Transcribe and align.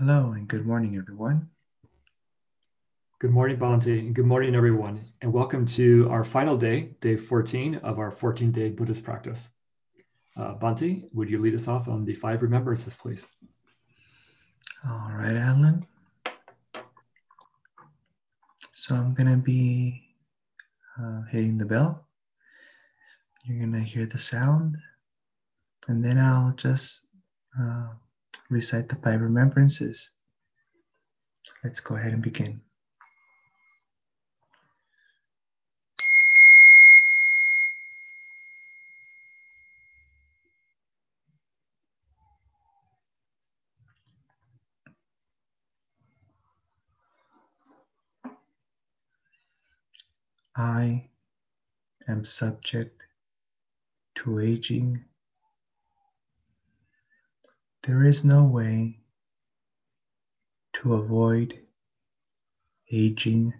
Hello 0.00 0.32
and 0.32 0.48
good 0.48 0.66
morning, 0.66 0.96
everyone. 0.96 1.50
Good 3.18 3.32
morning, 3.32 3.58
Bhante, 3.58 3.98
and 3.98 4.14
good 4.14 4.24
morning, 4.24 4.54
everyone, 4.54 5.04
and 5.20 5.30
welcome 5.30 5.66
to 5.76 6.08
our 6.10 6.24
final 6.24 6.56
day, 6.56 6.96
day 7.02 7.18
14 7.18 7.74
of 7.74 7.98
our 7.98 8.10
14 8.10 8.50
day 8.50 8.70
Buddhist 8.70 9.04
practice. 9.04 9.50
Uh, 10.38 10.54
Bhante, 10.54 11.04
would 11.12 11.28
you 11.28 11.38
lead 11.38 11.54
us 11.54 11.68
off 11.68 11.86
on 11.86 12.06
the 12.06 12.14
five 12.14 12.40
remembrances, 12.40 12.94
please? 12.94 13.26
All 14.88 15.12
right, 15.12 15.36
Alan. 15.36 15.82
So 18.72 18.94
I'm 18.94 19.12
going 19.12 19.30
to 19.30 19.36
be 19.36 20.02
uh, 20.98 21.24
hitting 21.30 21.58
the 21.58 21.66
bell. 21.66 22.08
You're 23.44 23.58
going 23.58 23.74
to 23.74 23.80
hear 23.80 24.06
the 24.06 24.16
sound, 24.16 24.78
and 25.88 26.02
then 26.02 26.16
I'll 26.16 26.54
just 26.56 27.06
uh, 27.60 27.88
recite 28.48 28.88
the 28.88 28.96
five 28.96 29.20
remembrances. 29.20 30.10
Let's 31.64 31.80
go 31.80 31.96
ahead 31.96 32.12
and 32.12 32.22
begin. 32.22 32.62
I 50.56 51.08
am 52.08 52.24
subject 52.24 53.04
to 54.16 54.40
aging. 54.40 55.04
There 57.82 58.04
is 58.04 58.26
no 58.26 58.44
way 58.44 58.98
to 60.74 60.92
avoid 60.92 61.58
aging. 62.92 63.54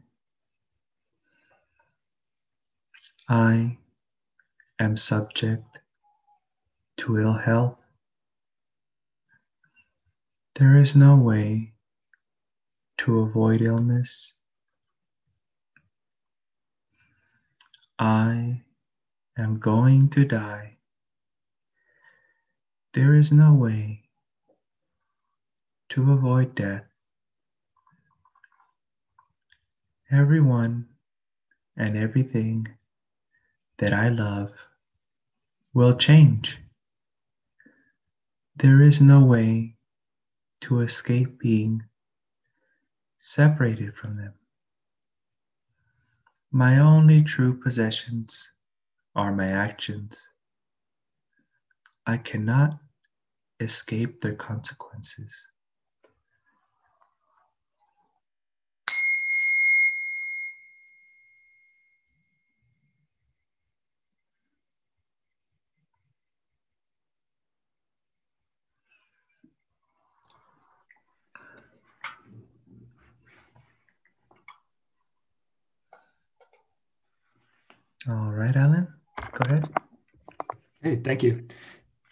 I 3.30 3.78
am 4.78 4.98
subject 4.98 5.80
to 6.98 7.18
ill 7.18 7.32
health. 7.32 7.86
There 10.56 10.76
is 10.76 10.94
no 10.94 11.16
way 11.16 11.72
to 12.98 13.20
avoid 13.20 13.62
illness. 13.62 14.34
I 17.98 18.60
am 19.38 19.58
going 19.58 20.10
to 20.10 20.26
die. 20.26 20.76
There 22.92 23.14
is 23.14 23.32
no 23.32 23.54
way 23.54 24.09
to 25.90 26.12
avoid 26.12 26.54
death. 26.54 26.86
Everyone 30.10 30.86
and 31.76 31.96
everything 31.96 32.66
that 33.78 33.92
I 33.92 34.08
love 34.08 34.66
will 35.74 35.96
change. 35.96 36.60
There 38.56 38.82
is 38.82 39.00
no 39.00 39.24
way 39.24 39.76
to 40.62 40.80
escape 40.80 41.38
being 41.38 41.82
separated 43.18 43.96
from 43.96 44.16
them. 44.16 44.34
My 46.52 46.78
only 46.78 47.22
true 47.22 47.58
possessions 47.58 48.52
are 49.14 49.32
my 49.32 49.48
actions. 49.48 50.28
I 52.06 52.16
cannot 52.16 52.78
escape 53.60 54.20
their 54.20 54.34
consequences. 54.34 55.46
Right, 78.50 78.64
Alan, 78.64 78.88
go 79.16 79.44
ahead. 79.46 79.68
Hey, 80.82 80.96
thank 80.96 81.22
you. 81.22 81.46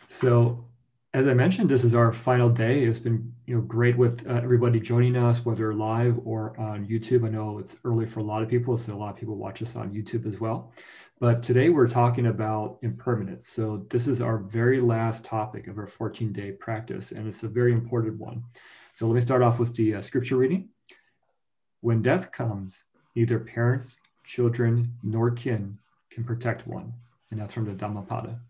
So, 0.07 0.67
as 1.13 1.27
I 1.27 1.35
mentioned, 1.35 1.69
this 1.69 1.83
is 1.83 1.95
our 1.95 2.13
final 2.13 2.49
day. 2.49 2.85
It's 2.85 3.01
been 3.01 3.35
you 3.47 3.57
know 3.57 3.61
great 3.63 3.99
with 3.99 4.25
uh, 4.25 4.35
everybody 4.35 4.79
joining 4.79 5.17
us, 5.17 5.45
whether 5.45 5.75
live 5.75 6.21
or 6.25 6.57
on 6.57 6.87
YouTube. 6.87 7.27
I 7.27 7.31
know 7.31 7.59
it's 7.59 7.75
early 7.85 8.07
for 8.07 8.21
a 8.21 8.23
lot 8.23 8.45
of 8.45 8.49
people, 8.49 8.79
so 8.79 8.95
a 8.95 8.97
lot 8.97 9.11
of 9.11 9.17
people 9.17 9.35
watch 9.35 9.63
us 9.63 9.75
on 9.75 9.91
YouTube 9.93 10.33
as 10.33 10.39
well. 10.39 10.73
But 11.19 11.43
today 11.43 11.71
we're 11.71 11.89
talking 11.89 12.27
about 12.27 12.79
impermanence. 12.83 13.49
So 13.49 13.85
this 13.91 14.07
is 14.07 14.23
our 14.23 14.39
very 14.39 14.81
last 14.81 15.25
topic 15.25 15.67
of 15.67 15.77
our 15.77 15.89
14-day 15.89 16.53
practice, 16.53 17.11
and 17.11 17.27
it's 17.27 17.43
a 17.43 17.49
very 17.49 17.73
important 17.73 18.17
one. 18.17 18.45
So 18.93 19.09
let 19.09 19.17
me 19.17 19.21
start 19.23 19.43
off 19.43 19.59
with 19.59 19.75
the 19.75 19.97
uh, 19.97 20.03
scripture 20.03 20.37
reading. 20.37 20.69
When 21.81 22.01
death 22.01 22.31
comes, 22.31 22.85
neither 23.17 23.41
parents, 23.41 23.99
children, 24.25 24.95
nor 25.03 25.33
kin 25.33 25.77
can 26.19 26.27
protect 26.27 26.67
one. 26.67 26.93
And 27.31 27.41
that's 27.41 27.55
from 27.55 27.67
the 27.67 27.73
Dhammapada. 27.73 28.41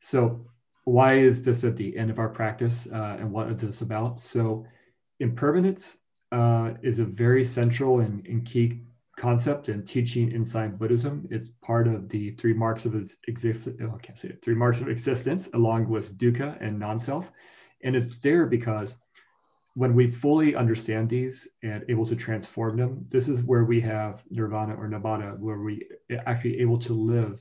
So, 0.00 0.46
why 0.84 1.14
is 1.14 1.42
this 1.42 1.64
at 1.64 1.76
the 1.76 1.96
end 1.96 2.10
of 2.10 2.18
our 2.18 2.28
practice 2.28 2.86
uh, 2.92 3.16
and 3.18 3.30
what 3.32 3.50
is 3.50 3.60
this 3.60 3.80
about? 3.80 4.20
So, 4.20 4.66
impermanence 5.20 5.98
uh, 6.32 6.72
is 6.82 6.98
a 6.98 7.04
very 7.04 7.44
central 7.44 8.00
and, 8.00 8.26
and, 8.26 8.44
key 8.44 8.82
concept 9.16 9.68
and 9.68 9.86
teaching 9.86 10.32
inside 10.32 10.78
Buddhism. 10.78 11.26
It's 11.30 11.48
part 11.62 11.88
of 11.88 12.08
the 12.08 12.32
three 12.32 12.52
marks 12.52 12.84
of 12.84 12.94
existence. 13.28 13.76
Oh, 13.82 13.94
I 13.94 13.98
can't 13.98 14.18
say 14.18 14.28
it. 14.28 14.42
Three 14.42 14.54
marks 14.54 14.80
of 14.80 14.88
existence, 14.88 15.48
along 15.54 15.88
with 15.88 16.18
dukkha 16.18 16.58
and 16.60 16.78
non-self, 16.78 17.30
and 17.82 17.96
it's 17.96 18.18
there 18.18 18.46
because 18.46 18.96
when 19.76 19.94
we 19.94 20.06
fully 20.06 20.56
understand 20.56 21.06
these 21.06 21.46
and 21.62 21.84
able 21.90 22.06
to 22.06 22.16
transform 22.16 22.78
them, 22.78 23.04
this 23.10 23.28
is 23.28 23.42
where 23.42 23.64
we 23.64 23.78
have 23.78 24.22
nirvana 24.30 24.74
or 24.74 24.88
nibbana, 24.88 25.38
where 25.38 25.58
we 25.58 25.86
actually 26.24 26.58
able 26.60 26.78
to 26.78 26.94
live 26.94 27.38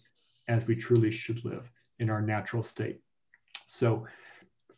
as 0.50 0.68
we 0.68 0.76
truly 0.76 1.10
should 1.10 1.46
live 1.46 1.72
in 2.00 2.10
our 2.10 2.22
natural 2.22 2.62
state. 2.62 3.00
So, 3.68 4.06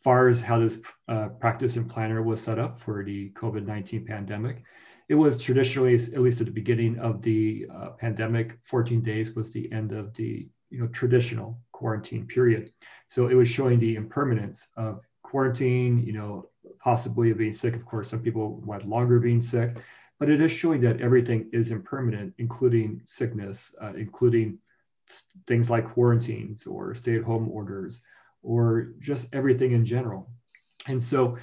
far 0.04 0.28
as 0.28 0.40
how 0.40 0.60
this 0.60 0.78
uh, 1.08 1.30
practice 1.40 1.74
and 1.74 1.90
planner 1.90 2.22
was 2.22 2.40
set 2.40 2.60
up 2.60 2.78
for 2.78 3.02
the 3.02 3.30
COVID 3.30 3.66
19 3.66 4.06
pandemic, 4.06 4.62
it 5.08 5.16
was 5.16 5.42
traditionally, 5.42 5.96
at 5.96 6.20
least 6.20 6.40
at 6.40 6.46
the 6.46 6.52
beginning 6.52 6.96
of 7.00 7.22
the 7.22 7.66
uh, 7.74 7.88
pandemic, 7.98 8.56
14 8.62 9.02
days 9.02 9.34
was 9.34 9.52
the 9.52 9.70
end 9.72 9.90
of 9.90 10.14
the 10.14 10.48
you 10.70 10.78
know 10.78 10.86
traditional 10.86 11.58
quarantine 11.72 12.24
period. 12.24 12.72
So 13.08 13.26
it 13.26 13.34
was 13.34 13.48
showing 13.48 13.80
the 13.80 13.96
impermanence 13.96 14.68
of 14.76 15.00
quarantine, 15.28 16.04
you 16.06 16.12
know, 16.12 16.48
possibly 16.80 17.30
of 17.30 17.38
being 17.38 17.52
sick. 17.52 17.74
Of 17.74 17.84
course, 17.84 18.10
some 18.10 18.20
people 18.20 18.60
went 18.64 18.88
longer 18.88 19.18
being 19.18 19.40
sick, 19.40 19.76
but 20.18 20.30
it 20.30 20.40
is 20.40 20.52
showing 20.52 20.80
that 20.82 21.00
everything 21.00 21.48
is 21.52 21.70
impermanent, 21.70 22.34
including 22.38 23.00
sickness, 23.04 23.74
uh, 23.80 23.92
including 23.96 24.58
things 25.46 25.70
like 25.70 25.92
quarantines 25.92 26.66
or 26.66 26.94
stay 26.94 27.16
at 27.16 27.22
home 27.22 27.48
orders, 27.50 28.02
or 28.42 28.92
just 28.98 29.28
everything 29.32 29.72
in 29.72 29.84
general. 29.84 30.30
And 30.86 31.02
so, 31.02 31.36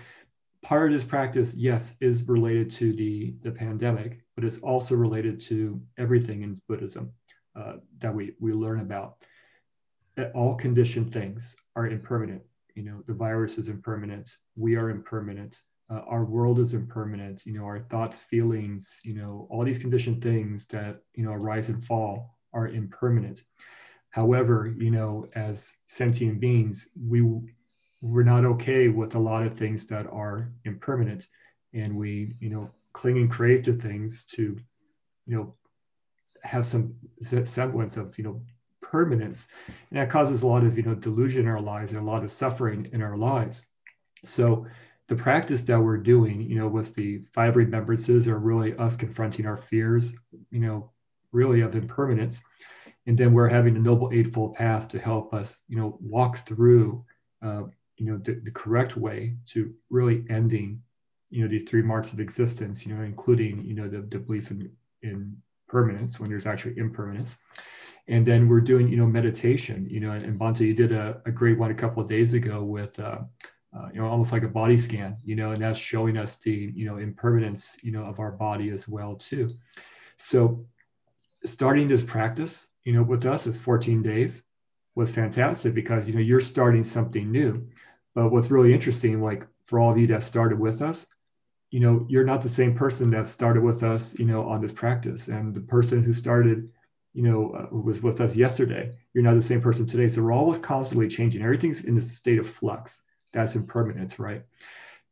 part 0.62 0.91
of 0.91 1.00
this 1.00 1.07
practice, 1.07 1.53
yes, 1.56 1.96
is 2.02 2.28
related 2.28 2.72
to 2.72 2.94
the, 2.94 3.35
the 3.44 3.52
pandemic, 3.52 4.22
but 4.35 4.44
it's 4.44 4.57
also 4.57 4.96
related 4.96 5.40
to 5.41 5.81
everything 5.97 6.41
in 6.41 6.59
Buddhism 6.67 7.12
uh, 7.56 7.73
that 8.00 8.13
we, 8.13 8.34
we 8.40 8.53
learn 8.53 8.79
about. 8.79 9.17
That 10.16 10.31
all 10.34 10.56
conditioned 10.56 11.12
things 11.12 11.56
are 11.75 11.88
impermanent 11.88 12.41
you 12.75 12.83
know 12.83 13.01
the 13.07 13.13
virus 13.13 13.57
is 13.57 13.69
impermanent 13.69 14.37
we 14.55 14.75
are 14.75 14.89
impermanent 14.89 15.61
uh, 15.89 16.01
our 16.07 16.25
world 16.25 16.59
is 16.59 16.73
impermanent 16.73 17.45
you 17.45 17.53
know 17.53 17.63
our 17.63 17.79
thoughts 17.79 18.17
feelings 18.17 18.99
you 19.03 19.16
know 19.16 19.47
all 19.49 19.63
these 19.63 19.79
conditioned 19.79 20.22
things 20.22 20.67
that 20.67 20.99
you 21.16 21.23
know 21.23 21.31
arise 21.31 21.69
and 21.69 21.83
fall 21.83 22.37
are 22.53 22.67
impermanent 22.67 23.43
however 24.09 24.73
you 24.77 24.91
know 24.91 25.25
as 25.35 25.73
sentient 25.87 26.39
beings 26.39 26.89
we 27.07 27.22
we're 28.01 28.23
not 28.23 28.45
okay 28.45 28.87
with 28.89 29.16
a 29.16 29.19
lot 29.19 29.43
of 29.43 29.57
things 29.57 29.87
that 29.87 30.05
are 30.07 30.51
impermanent 30.66 31.28
and 31.73 31.95
we 31.95 32.35
you 32.39 32.49
know 32.49 32.69
cling 32.93 33.17
and 33.17 33.31
crave 33.31 33.63
to 33.63 33.73
things 33.73 34.25
to 34.25 34.57
you 35.25 35.35
know 35.35 35.55
have 36.43 36.66
some 36.66 36.93
semblance 37.21 37.97
of 37.97 38.17
you 38.17 38.23
know 38.23 38.41
permanence. 38.91 39.47
And 39.67 39.99
that 39.99 40.09
causes 40.09 40.41
a 40.41 40.47
lot 40.47 40.64
of, 40.64 40.78
you 40.78 40.84
know, 40.84 40.96
delusion 40.96 41.41
in 41.41 41.47
our 41.47 41.59
lives 41.59 41.91
and 41.91 41.99
a 41.99 42.11
lot 42.11 42.23
of 42.23 42.32
suffering 42.32 42.90
in 42.93 43.02
our 43.02 43.17
lives. 43.17 43.67
So 44.23 44.66
the 45.08 45.16
practice 45.16 45.64
that 45.64 45.79
we're 45.79 45.97
doing, 45.97 46.41
you 46.41 46.58
know, 46.58 46.67
with 46.67 46.96
the 46.96 47.20
five 47.34 47.55
remembrances 47.55 48.28
are 48.28 48.40
really 48.40 48.76
us 48.78 48.96
confronting 48.96 49.46
our 49.46 49.58
fears, 49.58 50.14
you 50.52 50.59
know, 50.59 50.91
really 51.32 51.61
of 51.61 51.76
impermanence. 51.76 52.41
And 53.08 53.17
then 53.17 53.34
we're 53.34 53.49
having 53.49 53.76
a 53.76 53.79
noble 53.79 54.09
eightfold 54.14 54.55
path 54.55 54.88
to 54.90 54.99
help 54.99 55.34
us, 55.34 55.58
you 55.67 55.78
know, 55.78 55.97
walk 56.02 56.46
through, 56.47 57.03
uh, 57.43 57.64
you 57.97 58.05
know, 58.05 58.17
the, 58.17 58.41
the 58.43 58.52
correct 58.52 58.97
way 58.97 59.35
to 59.47 59.73
really 59.90 60.26
ending 60.29 60.81
you 61.29 61.41
know 61.41 61.49
these 61.49 61.64
three 61.64 61.81
marks 61.81 62.14
of 62.14 62.20
existence, 62.20 62.85
you 62.85 62.96
know, 62.96 63.03
including 63.03 63.66
you 63.66 63.73
know 63.73 63.90
the, 63.90 64.02
the 64.09 64.20
belief 64.20 64.52
in 64.52 64.72
in 65.02 65.35
permanence 65.67 66.20
when 66.20 66.29
there's 66.29 66.46
actually 66.46 66.78
impermanence. 66.78 67.38
And 68.07 68.25
then 68.25 68.47
we're 68.47 68.61
doing 68.61 68.87
you 68.87 68.97
know 68.97 69.07
meditation, 69.07 69.87
you 69.90 69.99
know, 69.99 70.11
and, 70.11 70.25
and 70.25 70.40
Bhante, 70.40 70.61
you 70.61 70.73
did 70.73 70.91
a, 70.91 71.22
a 71.25 71.31
great 71.31 71.57
one 71.57 71.72
a 71.72 71.75
couple 71.75 72.03
of 72.03 72.09
days 72.09 72.34
ago 72.34 72.63
with 72.63 72.99
uh, 72.99 73.19
uh, 73.75 73.90
you 73.93 74.02
know 74.02 74.07
almost 74.07 74.31
like 74.31 74.43
a 74.43 74.47
body 74.47 74.78
scan, 74.78 75.17
you 75.23 75.35
know, 75.35 75.52
and 75.52 75.61
that's 75.61 75.79
showing 75.79 76.17
us 76.17 76.37
the 76.37 76.72
you 76.75 76.85
know 76.85 76.97
impermanence 76.97 77.78
you 77.81 77.91
know 77.91 78.03
of 78.03 78.19
our 78.19 78.31
body 78.31 78.69
as 78.69 78.87
well 78.87 79.16
too. 79.16 79.52
So 80.17 80.66
starting 81.46 81.87
this 81.87 82.03
practice, 82.03 82.67
you 82.84 82.93
know, 82.93 83.03
with 83.03 83.25
us 83.25 83.47
is 83.47 83.57
14 83.57 84.02
days 84.02 84.43
was 84.96 85.11
fantastic 85.11 85.73
because 85.73 86.07
you 86.07 86.13
know 86.13 86.22
you're 86.22 86.40
starting 86.40 86.84
something 86.84 87.31
new. 87.31 87.67
But 88.13 88.29
what's 88.29 88.49
really 88.49 88.73
interesting, 88.73 89.22
like 89.22 89.46
for 89.66 89.79
all 89.79 89.91
of 89.91 89.97
you 89.97 90.07
that 90.07 90.23
started 90.23 90.57
with 90.59 90.81
us, 90.81 91.05
you 91.69 91.81
know, 91.81 92.05
you're 92.09 92.23
not 92.23 92.41
the 92.41 92.49
same 92.49 92.73
person 92.73 93.09
that 93.09 93.28
started 93.28 93.61
with 93.61 93.84
us, 93.84 94.17
you 94.17 94.25
know, 94.25 94.47
on 94.47 94.61
this 94.61 94.72
practice. 94.72 95.28
And 95.28 95.53
the 95.53 95.59
person 95.59 96.03
who 96.03 96.13
started, 96.13 96.69
you 97.16 97.23
know, 97.23 97.52
uh, 97.52 97.76
was 97.76 98.03
with 98.03 98.20
us 98.20 98.35
yesterday, 98.35 98.91
you're 99.14 99.23
not 99.23 99.35
the 99.35 99.41
same 99.41 99.62
person 99.62 99.85
today. 99.85 100.09
So 100.09 100.22
we're 100.22 100.34
always 100.34 100.58
constantly 100.58 101.08
changing. 101.08 101.41
Everything's 101.41 101.85
in 101.85 101.97
a 101.97 102.02
state 102.02 102.40
of 102.40 102.47
flux. 102.47 103.02
That's 103.32 103.56
impermanence, 103.56 104.20
right? 104.20 104.44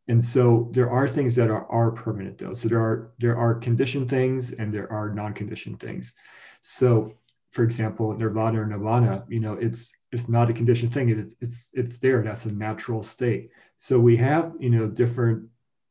And 0.10 0.24
so 0.24 0.70
there 0.74 0.90
are 0.90 1.08
things 1.08 1.34
that 1.36 1.50
are, 1.50 1.66
are 1.72 1.92
permanent 1.92 2.38
though. 2.38 2.54
So 2.54 2.68
there 2.68 2.80
are 2.80 3.14
there 3.20 3.38
are 3.38 3.56
conditioned 3.56 4.10
things 4.10 4.52
and 4.52 4.74
there 4.74 4.92
are 4.92 5.14
non-conditioned 5.14 5.80
things. 5.80 6.14
So 6.62 7.14
for 7.52 7.64
example, 7.64 8.14
nirvana 8.18 8.62
or 8.62 8.66
nibbana, 8.66 9.24
you 9.30 9.40
know, 9.40 9.54
it's 9.54 9.94
it's 10.12 10.28
not 10.28 10.50
a 10.50 10.54
conditioned 10.54 10.94
thing. 10.94 11.10
It's 11.10 11.36
it's 11.40 11.70
it's 11.74 12.00
there. 12.00 12.22
That's 12.22 12.46
a 12.46 12.52
natural 12.52 13.02
state. 13.02 13.50
So 13.78 13.98
we 13.98 14.18
have, 14.18 14.54
you 14.60 14.72
know, 14.72 14.88
different, 14.88 15.48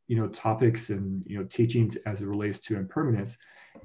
you 0.08 0.16
know, 0.16 0.28
topics 0.28 0.90
and 0.90 1.22
you 1.24 1.38
know 1.38 1.44
teachings 1.44 1.96
as 2.04 2.20
it 2.20 2.26
relates 2.26 2.58
to 2.60 2.76
impermanence. 2.76 3.38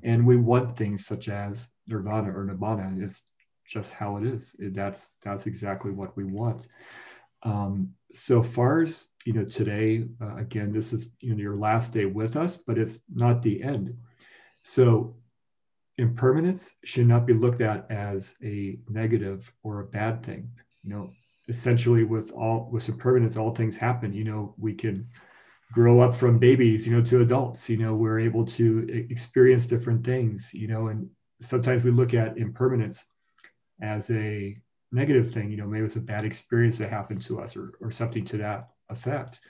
And 0.04 0.26
we 0.26 0.38
want 0.38 0.78
things 0.78 1.06
such 1.06 1.30
as 1.30 1.68
nirvana 1.88 2.30
or 2.30 2.46
nibbana. 2.46 3.02
It's 3.02 3.24
just 3.66 3.92
how 3.92 4.18
it 4.18 4.24
is. 4.24 4.56
It, 4.60 4.74
that's 4.74 5.12
that's 5.24 5.46
exactly 5.46 5.92
what 5.92 6.16
we 6.16 6.24
want. 6.24 6.68
Um, 7.44 7.94
so 8.14 8.42
far 8.42 8.82
as 8.82 9.10
you 9.26 9.34
know, 9.34 9.44
today 9.44 10.06
uh, 10.22 10.36
again, 10.38 10.72
this 10.72 10.94
is 10.94 11.12
you 11.20 11.36
know 11.36 11.42
your 11.42 11.58
last 11.58 11.92
day 11.92 12.06
with 12.06 12.36
us, 12.36 12.58
but 12.58 12.78
it's 12.78 13.00
not 13.14 13.42
the 13.42 13.62
end. 13.62 13.96
So 14.64 15.16
impermanence 15.98 16.76
should 16.84 17.08
not 17.08 17.26
be 17.26 17.34
looked 17.34 17.62
at 17.62 17.90
as 17.90 18.36
a 18.44 18.80
negative 18.90 19.52
or 19.64 19.82
a 19.82 19.86
bad 19.86 20.24
thing. 20.24 20.50
You 20.84 20.90
know, 20.92 21.12
essentially 21.50 22.04
with 22.04 22.32
all 22.32 22.70
with 22.72 22.88
impermanence, 22.90 23.38
all 23.38 23.54
things 23.54 23.76
happen. 23.76 24.14
You 24.14 24.24
know, 24.24 24.56
we 24.58 24.74
can 24.74 25.08
grow 25.72 26.00
up 26.02 26.14
from 26.14 26.40
babies, 26.40 26.88
you 26.88 26.96
know, 26.96 27.04
to 27.04 27.22
adults. 27.22 27.70
You 27.70 27.78
know, 27.78 27.96
we're 27.96 28.20
able 28.20 28.46
to 28.46 29.06
experience 29.10 29.66
different 29.66 30.06
things. 30.06 30.54
You 30.54 30.68
know, 30.68 30.88
and 30.88 31.10
sometimes 31.42 31.84
we 31.84 31.92
look 31.92 32.14
at 32.14 32.38
impermanence 32.38 33.06
as 33.82 34.10
a 34.12 34.58
negative 34.92 35.32
thing. 35.32 35.52
You 35.52 35.58
know, 35.58 35.68
maybe 35.68 35.86
it's 35.86 35.96
a 35.96 36.02
bad 36.02 36.26
experience 36.26 36.78
that 36.78 36.90
happened 36.90 37.22
to 37.24 37.40
us 37.40 37.56
or 37.56 37.74
or 37.82 37.92
something 37.92 38.26
to 38.26 38.38
that 38.38 38.70
effect. 38.90 39.42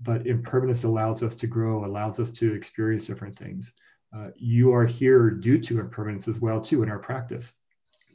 But 0.00 0.26
impermanence 0.26 0.84
allows 0.84 1.22
us 1.22 1.34
to 1.36 1.46
grow, 1.46 1.84
allows 1.84 2.20
us 2.20 2.30
to 2.30 2.54
experience 2.54 3.06
different 3.06 3.36
things 3.36 3.72
uh, 4.14 4.28
you 4.36 4.72
are 4.72 4.86
here 4.86 5.30
due 5.30 5.58
to 5.58 5.80
impermanence 5.80 6.28
as 6.28 6.40
well 6.40 6.60
too 6.60 6.82
in 6.82 6.88
our 6.88 6.98
practice 6.98 7.54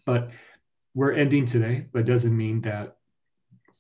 but 0.06 0.30
we're 0.96 1.14
ending 1.14 1.46
today 1.46 1.86
but 1.94 2.06
doesn't 2.06 2.36
mean 2.36 2.62
that 2.62 2.98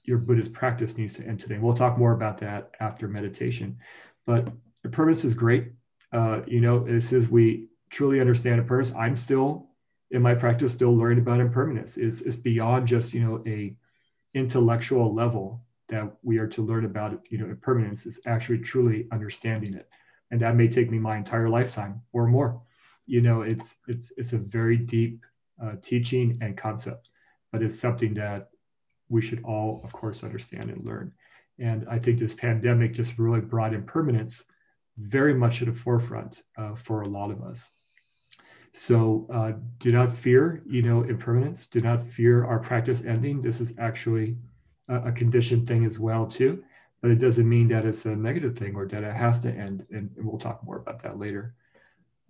your 0.04 0.18
buddhist 0.18 0.54
practice 0.54 0.98
needs 0.98 1.14
to 1.14 1.26
end 1.26 1.40
today. 1.40 1.58
We'll 1.58 1.76
talk 1.76 1.98
more 1.98 2.14
about 2.14 2.38
that 2.40 2.72
after 2.80 3.08
meditation. 3.08 3.78
But 4.26 4.48
impermanence 4.84 5.26
is 5.26 5.34
great. 5.34 5.72
Uh, 6.12 6.42
you 6.46 6.62
know 6.62 6.84
this 6.84 7.12
is 7.12 7.28
we 7.28 7.68
truly 7.90 8.20
understand 8.20 8.60
impermanence 8.60 8.96
i'm 8.96 9.16
still 9.16 9.70
in 10.12 10.22
my 10.22 10.36
practice 10.36 10.72
still 10.72 10.96
learning 10.96 11.20
about 11.20 11.40
impermanence. 11.40 11.98
It's, 11.98 12.22
it's 12.22 12.36
beyond 12.36 12.88
just 12.88 13.14
you 13.14 13.24
know 13.24 13.44
a 13.48 13.76
intellectual 14.36 15.14
level 15.14 15.64
that 15.90 16.12
we 16.22 16.38
are 16.38 16.48
to 16.48 16.64
learn 16.64 16.86
about 16.86 17.20
you 17.30 17.40
know 17.40 17.46
impermanence. 17.46 18.06
Is 18.06 18.22
actually 18.28 18.60
truly 18.60 19.08
understanding 19.12 19.74
it. 19.74 19.90
And 20.30 20.40
that 20.42 20.56
may 20.56 20.68
take 20.68 20.92
me 20.92 21.00
my 21.00 21.18
entire 21.18 21.50
lifetime 21.50 22.02
or 22.14 22.28
more. 22.28 22.62
You 23.08 23.22
know 23.22 23.42
it's 23.42 23.76
it's 23.88 24.12
it's 24.18 24.34
a 24.34 24.38
very 24.38 24.78
deep 24.78 25.26
uh, 25.62 25.74
teaching 25.82 26.38
and 26.42 26.58
concept 26.58 27.10
but 27.54 27.62
it's 27.62 27.80
something 27.80 28.14
that 28.16 28.50
we 29.10 29.22
should 29.22 29.44
all 29.44 29.82
of 29.84 29.92
course 29.94 30.24
understand 30.24 30.70
and 30.70 30.86
learn 30.86 31.12
and 31.60 31.86
i 31.90 31.98
think 32.00 32.20
this 32.20 32.34
pandemic 32.34 32.94
just 32.94 33.18
really 33.18 33.42
brought 33.42 33.74
impermanence 33.74 34.44
very 34.98 35.34
much 35.34 35.62
at 35.62 35.68
the 35.68 35.74
forefront 35.74 36.44
uh, 36.58 36.76
for 36.76 37.02
a 37.02 37.08
lot 37.08 37.32
of 37.32 37.42
us 37.42 37.72
so 38.74 39.28
uh, 39.32 39.52
do 39.80 39.92
not 39.92 40.16
fear 40.16 40.64
you 40.66 40.82
know 40.82 41.04
impermanence 41.04 41.68
do 41.68 41.82
not 41.82 42.04
fear 42.04 42.46
our 42.46 42.60
practice 42.60 43.04
ending 43.04 43.42
this 43.42 43.62
is 43.62 43.74
actually 43.78 44.36
a, 44.90 45.10
a 45.10 45.12
conditioned 45.12 45.68
thing 45.68 45.86
as 45.86 46.00
well 46.00 46.26
too 46.26 46.64
but 47.04 47.12
it 47.12 47.20
doesn't 47.20 47.50
mean 47.50 47.68
that 47.68 47.86
it's 47.86 48.06
a 48.06 48.16
negative 48.16 48.58
thing 48.58 48.76
or 48.76 48.88
that 48.88 49.04
it 49.04 49.14
has 49.14 49.38
to 49.42 49.50
end. 49.50 49.86
And, 49.92 50.10
and 50.16 50.26
we'll 50.26 50.40
talk 50.40 50.64
more 50.64 50.78
about 50.78 51.04
that 51.04 51.20
later. 51.20 51.54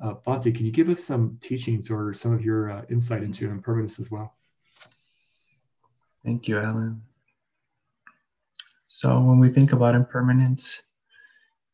Uh, 0.04 0.16
Bhante, 0.26 0.54
can 0.54 0.66
you 0.66 0.72
give 0.72 0.90
us 0.90 1.02
some 1.02 1.38
teachings 1.42 1.92
or 1.92 2.12
some 2.12 2.34
of 2.34 2.44
your 2.44 2.72
uh, 2.72 2.82
insight 2.90 3.22
into 3.22 3.52
impermanence 3.52 4.00
as 4.00 4.10
well? 4.10 4.36
Thank 6.24 6.48
you, 6.48 6.60
Alan. 6.60 7.02
So 8.86 9.20
when 9.20 9.40
we 9.40 9.50
think 9.50 9.74
about 9.74 9.96
impermanence, 9.96 10.84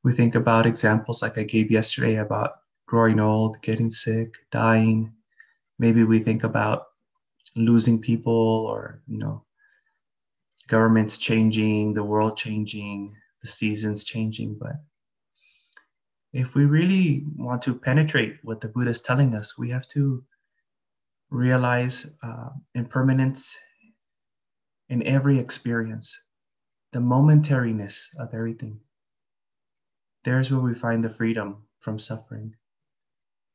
we 0.03 0.13
think 0.13 0.35
about 0.35 0.65
examples 0.65 1.21
like 1.21 1.37
I 1.37 1.43
gave 1.43 1.69
yesterday 1.69 2.15
about 2.15 2.61
growing 2.87 3.19
old, 3.19 3.61
getting 3.61 3.91
sick, 3.91 4.33
dying. 4.51 5.13
Maybe 5.77 6.03
we 6.03 6.19
think 6.19 6.43
about 6.43 6.85
losing 7.55 8.01
people 8.01 8.65
or, 8.67 9.01
you 9.07 9.17
know, 9.19 9.43
governments 10.67 11.17
changing, 11.17 11.93
the 11.93 12.03
world 12.03 12.37
changing, 12.37 13.13
the 13.41 13.47
seasons 13.47 14.03
changing. 14.03 14.57
But 14.59 14.77
if 16.33 16.55
we 16.55 16.65
really 16.65 17.25
want 17.35 17.61
to 17.63 17.75
penetrate 17.75 18.37
what 18.43 18.61
the 18.61 18.69
Buddha 18.69 18.91
is 18.91 19.01
telling 19.01 19.35
us, 19.35 19.57
we 19.57 19.69
have 19.69 19.87
to 19.89 20.23
realize 21.29 22.11
uh, 22.23 22.49
impermanence 22.73 23.57
in 24.89 25.03
every 25.03 25.37
experience, 25.37 26.19
the 26.91 26.99
momentariness 26.99 28.07
of 28.17 28.33
everything. 28.33 28.79
There's 30.23 30.51
where 30.51 30.61
we 30.61 30.73
find 30.73 31.03
the 31.03 31.09
freedom 31.09 31.63
from 31.79 31.99
suffering, 31.99 32.55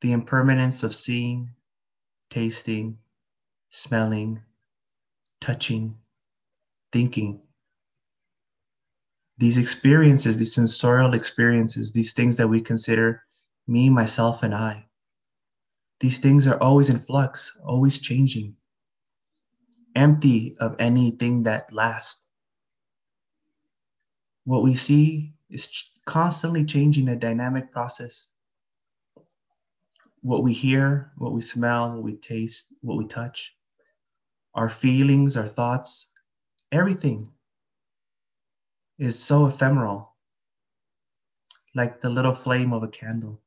the 0.01 0.13
impermanence 0.13 0.81
of 0.83 0.95
seeing, 0.95 1.51
tasting, 2.29 2.97
smelling, 3.69 4.41
touching, 5.41 5.97
thinking. 6.91 7.41
These 9.37 9.57
experiences, 9.57 10.37
these 10.37 10.55
sensorial 10.55 11.13
experiences, 11.13 11.91
these 11.91 12.13
things 12.13 12.37
that 12.37 12.47
we 12.47 12.61
consider 12.61 13.23
me, 13.67 13.89
myself, 13.89 14.43
and 14.43 14.55
I, 14.55 14.85
these 15.99 16.19
things 16.19 16.47
are 16.47 16.61
always 16.61 16.89
in 16.89 16.99
flux, 16.99 17.57
always 17.63 17.99
changing, 17.99 18.55
empty 19.95 20.55
of 20.59 20.75
anything 20.79 21.43
that 21.43 21.71
lasts. 21.73 22.27
What 24.43 24.63
we 24.63 24.75
see 24.75 25.33
is 25.49 25.69
constantly 26.05 26.65
changing 26.65 27.09
a 27.09 27.15
dynamic 27.15 27.71
process. 27.71 28.29
What 30.21 30.43
we 30.43 30.53
hear, 30.53 31.11
what 31.17 31.33
we 31.33 31.41
smell, 31.41 31.93
what 31.93 32.03
we 32.03 32.15
taste, 32.15 32.73
what 32.81 32.97
we 32.97 33.07
touch, 33.07 33.55
our 34.53 34.69
feelings, 34.69 35.37
our 35.37 35.47
thoughts, 35.47 36.11
everything 36.71 37.31
is 38.97 39.17
so 39.17 39.47
ephemeral, 39.47 40.15
like 41.73 42.01
the 42.01 42.09
little 42.09 42.33
flame 42.33 42.71
of 42.71 42.83
a 42.83 42.87
candle, 42.87 43.41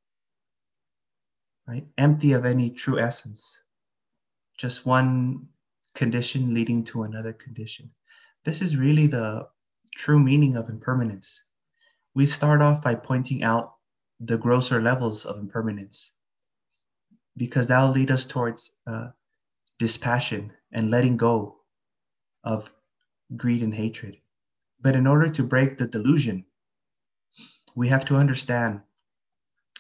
right? 1.67 1.87
Empty 1.97 2.33
of 2.33 2.45
any 2.45 2.71
true 2.71 2.99
essence, 2.99 3.63
just 4.57 4.87
one 4.87 5.49
condition 5.99 6.55
leading 6.55 6.85
to 6.85 7.03
another 7.03 7.33
condition. 7.33 7.91
This 8.45 8.63
is 8.63 8.77
really 8.77 9.09
the 9.09 9.49
true 9.97 10.21
meaning 10.21 10.57
of 10.57 10.69
impermanence. 10.69 11.43
We 12.15 12.25
start 12.25 12.63
off 12.63 12.81
by 12.81 12.95
pointing 12.95 13.43
out 13.43 13.75
the 14.21 14.39
grosser 14.39 14.81
levels 14.81 15.25
of 15.25 15.39
impermanence 15.39 16.13
because 17.37 17.67
that'll 17.67 17.91
lead 17.91 18.13
us 18.13 18.25
towards 18.25 18.77
uh, 18.87 19.09
dispassion 19.81 20.53
and 20.71 20.89
letting 20.89 21.17
go 21.17 21.57
of 22.45 22.73
greed, 23.37 23.63
and 23.63 23.75
hatred. 23.75 24.17
But 24.81 24.95
in 24.95 25.07
order 25.07 25.29
to 25.29 25.43
break 25.43 25.79
the 25.79 25.89
delusion, 25.89 26.45
we 27.75 27.89
have 27.89 28.05
to 28.07 28.17
understand 28.17 28.83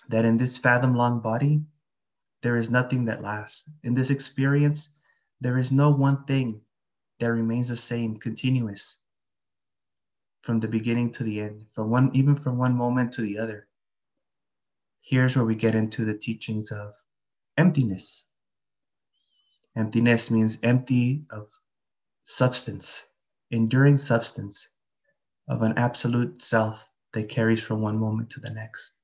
that 0.08 0.24
in 0.24 0.36
this 0.36 0.58
fathom 0.58 0.96
long 0.96 1.20
body, 1.20 1.62
there 2.42 2.56
is 2.56 2.70
nothing 2.70 3.04
that 3.04 3.22
lasts. 3.22 3.70
In 3.84 3.94
this 3.94 4.10
experience, 4.10 4.90
there 5.40 5.58
is 5.58 5.72
no 5.72 5.90
one 5.90 6.24
thing 6.24 6.60
that 7.20 7.32
remains 7.32 7.68
the 7.68 7.76
same, 7.76 8.16
continuous 8.16 8.98
from 10.42 10.60
the 10.60 10.68
beginning 10.68 11.10
to 11.12 11.24
the 11.24 11.40
end, 11.40 11.66
from 11.70 11.90
one 11.90 12.10
even 12.14 12.34
from 12.34 12.58
one 12.58 12.74
moment 12.74 13.12
to 13.12 13.22
the 13.22 13.38
other. 13.38 13.68
Here's 15.00 15.36
where 15.36 15.44
we 15.44 15.54
get 15.54 15.74
into 15.74 16.04
the 16.04 16.16
teachings 16.16 16.70
of 16.70 16.94
emptiness. 17.56 18.26
Emptiness 19.76 20.30
means 20.30 20.58
empty 20.62 21.24
of 21.30 21.48
substance, 22.24 23.06
enduring 23.50 23.98
substance 23.98 24.68
of 25.48 25.62
an 25.62 25.76
absolute 25.76 26.42
self 26.42 26.92
that 27.12 27.28
carries 27.28 27.62
from 27.62 27.80
one 27.80 27.98
moment 27.98 28.28
to 28.30 28.40
the 28.40 28.50
next. 28.50 28.94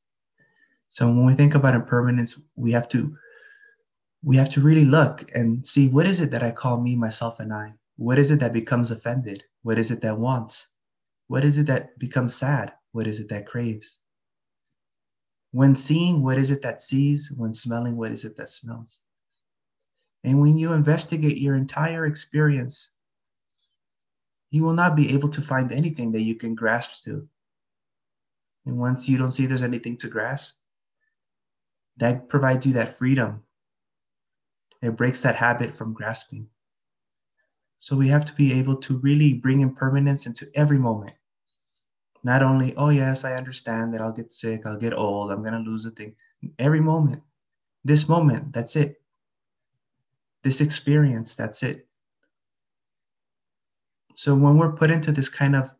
So 0.91 1.09
when 1.09 1.27
we 1.27 1.35
think 1.35 1.55
about 1.55 1.75
impermanence, 1.75 2.39
we 2.55 2.73
have 2.73 2.89
to 2.91 3.17
we 4.25 4.37
have 4.37 4.49
to 4.49 4.61
really 4.63 4.87
look 4.87 5.31
and 5.35 5.65
see 5.65 5.89
what 5.89 6.07
is 6.07 6.21
it 6.21 6.31
that 6.31 6.43
I 6.43 6.51
call 6.51 6.81
me, 6.81 6.97
myself, 6.97 7.41
and 7.41 7.53
I? 7.53 7.75
What 7.97 8.19
is 8.19 8.31
it 8.31 8.41
that 8.41 8.55
becomes 8.55 8.91
offended? 8.91 9.45
What 9.63 9.79
is 9.79 9.91
it 9.91 10.01
that 10.01 10.19
wants? 10.19 10.69
What 11.29 11.45
is 11.45 11.59
it 11.59 11.67
that 11.67 11.99
becomes 11.99 12.35
sad? 12.35 12.73
What 12.93 13.07
is 13.07 13.21
it 13.21 13.29
that 13.29 13.47
craves? 13.47 14.01
When 15.53 15.77
seeing, 15.77 16.23
what 16.23 16.39
is 16.39 16.51
it 16.51 16.63
that 16.63 16.83
sees? 16.83 17.31
When 17.37 17.53
smelling, 17.53 17.97
what 17.97 18.13
is 18.13 18.25
it 18.25 18.37
that 18.37 18.49
smells? 18.49 19.01
And 20.25 20.41
when 20.41 20.57
you 20.57 20.73
investigate 20.73 21.39
your 21.39 21.55
entire 21.55 22.07
experience, 22.07 22.93
you 24.51 24.65
will 24.65 24.73
not 24.73 24.97
be 24.97 25.13
able 25.13 25.29
to 25.29 25.43
find 25.43 25.71
anything 25.71 26.13
that 26.13 26.23
you 26.23 26.35
can 26.35 26.55
grasp 26.55 27.05
to. 27.05 27.29
And 28.65 28.79
once 28.79 29.07
you 29.07 29.19
don't 29.19 29.33
see 29.33 29.45
there's 29.45 29.63
anything 29.63 29.99
to 29.99 30.09
grasp, 30.09 30.57
that 31.99 32.29
provides 32.29 32.65
you 32.65 32.73
that 32.73 32.97
freedom. 32.97 33.43
It 34.85 34.97
breaks 34.97 35.23
that 35.23 35.37
habit 35.37 35.75
from 35.75 35.95
grasping. 35.95 36.47
So 37.79 37.97
we 37.97 38.09
have 38.09 38.27
to 38.27 38.35
be 38.35 38.53
able 38.53 38.77
to 38.77 38.99
really 38.99 39.33
bring 39.33 39.61
impermanence 39.61 40.27
into 40.27 40.51
every 40.55 40.79
moment. 40.79 41.15
Not 42.23 42.43
only, 42.43 42.75
oh, 42.77 42.91
yes, 42.91 43.25
I 43.25 43.35
understand 43.35 43.95
that 43.95 44.03
I'll 44.03 44.13
get 44.13 44.33
sick, 44.33 44.67
I'll 44.67 44.79
get 44.79 44.93
old, 44.93 45.31
I'm 45.31 45.41
going 45.41 45.55
to 45.55 45.71
lose 45.71 45.87
a 45.87 45.91
thing. 45.91 46.15
Every 46.59 46.81
moment, 46.81 47.23
this 47.85 48.09
moment, 48.09 48.53
that's 48.53 48.77
it. 48.77 49.01
This 50.43 50.61
experience, 50.61 51.35
that's 51.35 51.63
it. 51.63 51.87
So 54.15 54.35
when 54.35 54.59
we're 54.59 54.73
put 54.73 54.91
into 54.91 55.13
this 55.13 55.31
kind 55.31 55.57
of 55.57 55.75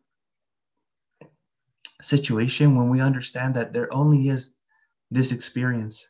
situation, 2.01 2.75
when 2.75 2.89
we 2.89 3.01
understand 3.01 3.55
that 3.55 3.71
there 3.71 3.91
only 3.93 4.29
is 4.29 4.55
this 5.11 5.31
experience, 5.31 6.09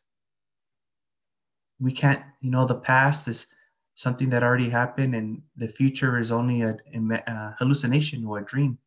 we 1.79 1.91
can't, 1.91 2.21
you 2.41 2.51
know, 2.51 2.65
the 2.65 2.75
past 2.75 3.27
is 3.27 3.47
something 3.95 4.29
that 4.29 4.43
already 4.43 4.69
happened 4.69 5.15
and 5.15 5.41
the 5.55 5.67
future 5.67 6.19
is 6.19 6.31
only 6.31 6.61
a, 6.61 6.77
a 6.93 7.55
hallucination 7.57 8.25
or 8.25 8.39
a 8.39 8.45
dream. 8.45 8.77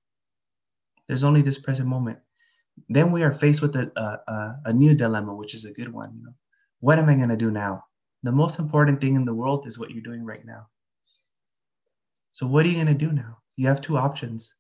There's 1.07 1.25
only 1.25 1.43
this 1.43 1.59
present 1.59 1.89
moment. 1.89 2.19
Then 2.89 3.11
we 3.11 3.23
are 3.23 3.33
faced 3.33 3.63
with 3.63 3.75
a, 3.77 3.91
a, 3.97 4.71
a 4.71 4.73
new 4.73 4.95
dilemma, 4.95 5.35
which 5.35 5.55
is 5.55 5.65
a 5.65 5.73
good 5.73 5.93
one. 5.93 6.13
You 6.17 6.25
know, 6.25 6.35
what 6.81 6.99
am 6.99 7.09
I 7.09 7.15
going 7.15 7.31
to 7.31 7.37
do 7.37 7.51
now? 7.51 7.85
The 8.23 8.33
most 8.33 8.59
important 8.59 9.01
thing 9.01 9.15
in 9.15 9.25
the 9.25 9.35
world 9.35 9.67
is 9.67 9.79
what 9.79 9.91
you're 9.91 10.03
doing 10.03 10.25
right 10.25 10.45
now. 10.45 10.67
So, 12.33 12.47
what 12.47 12.65
are 12.65 12.69
you 12.69 12.75
going 12.75 12.87
to 12.87 12.95
do 12.95 13.13
now? 13.13 13.39
You 13.57 13.67
have 13.67 13.81
two 13.81 13.97
options 13.97 14.55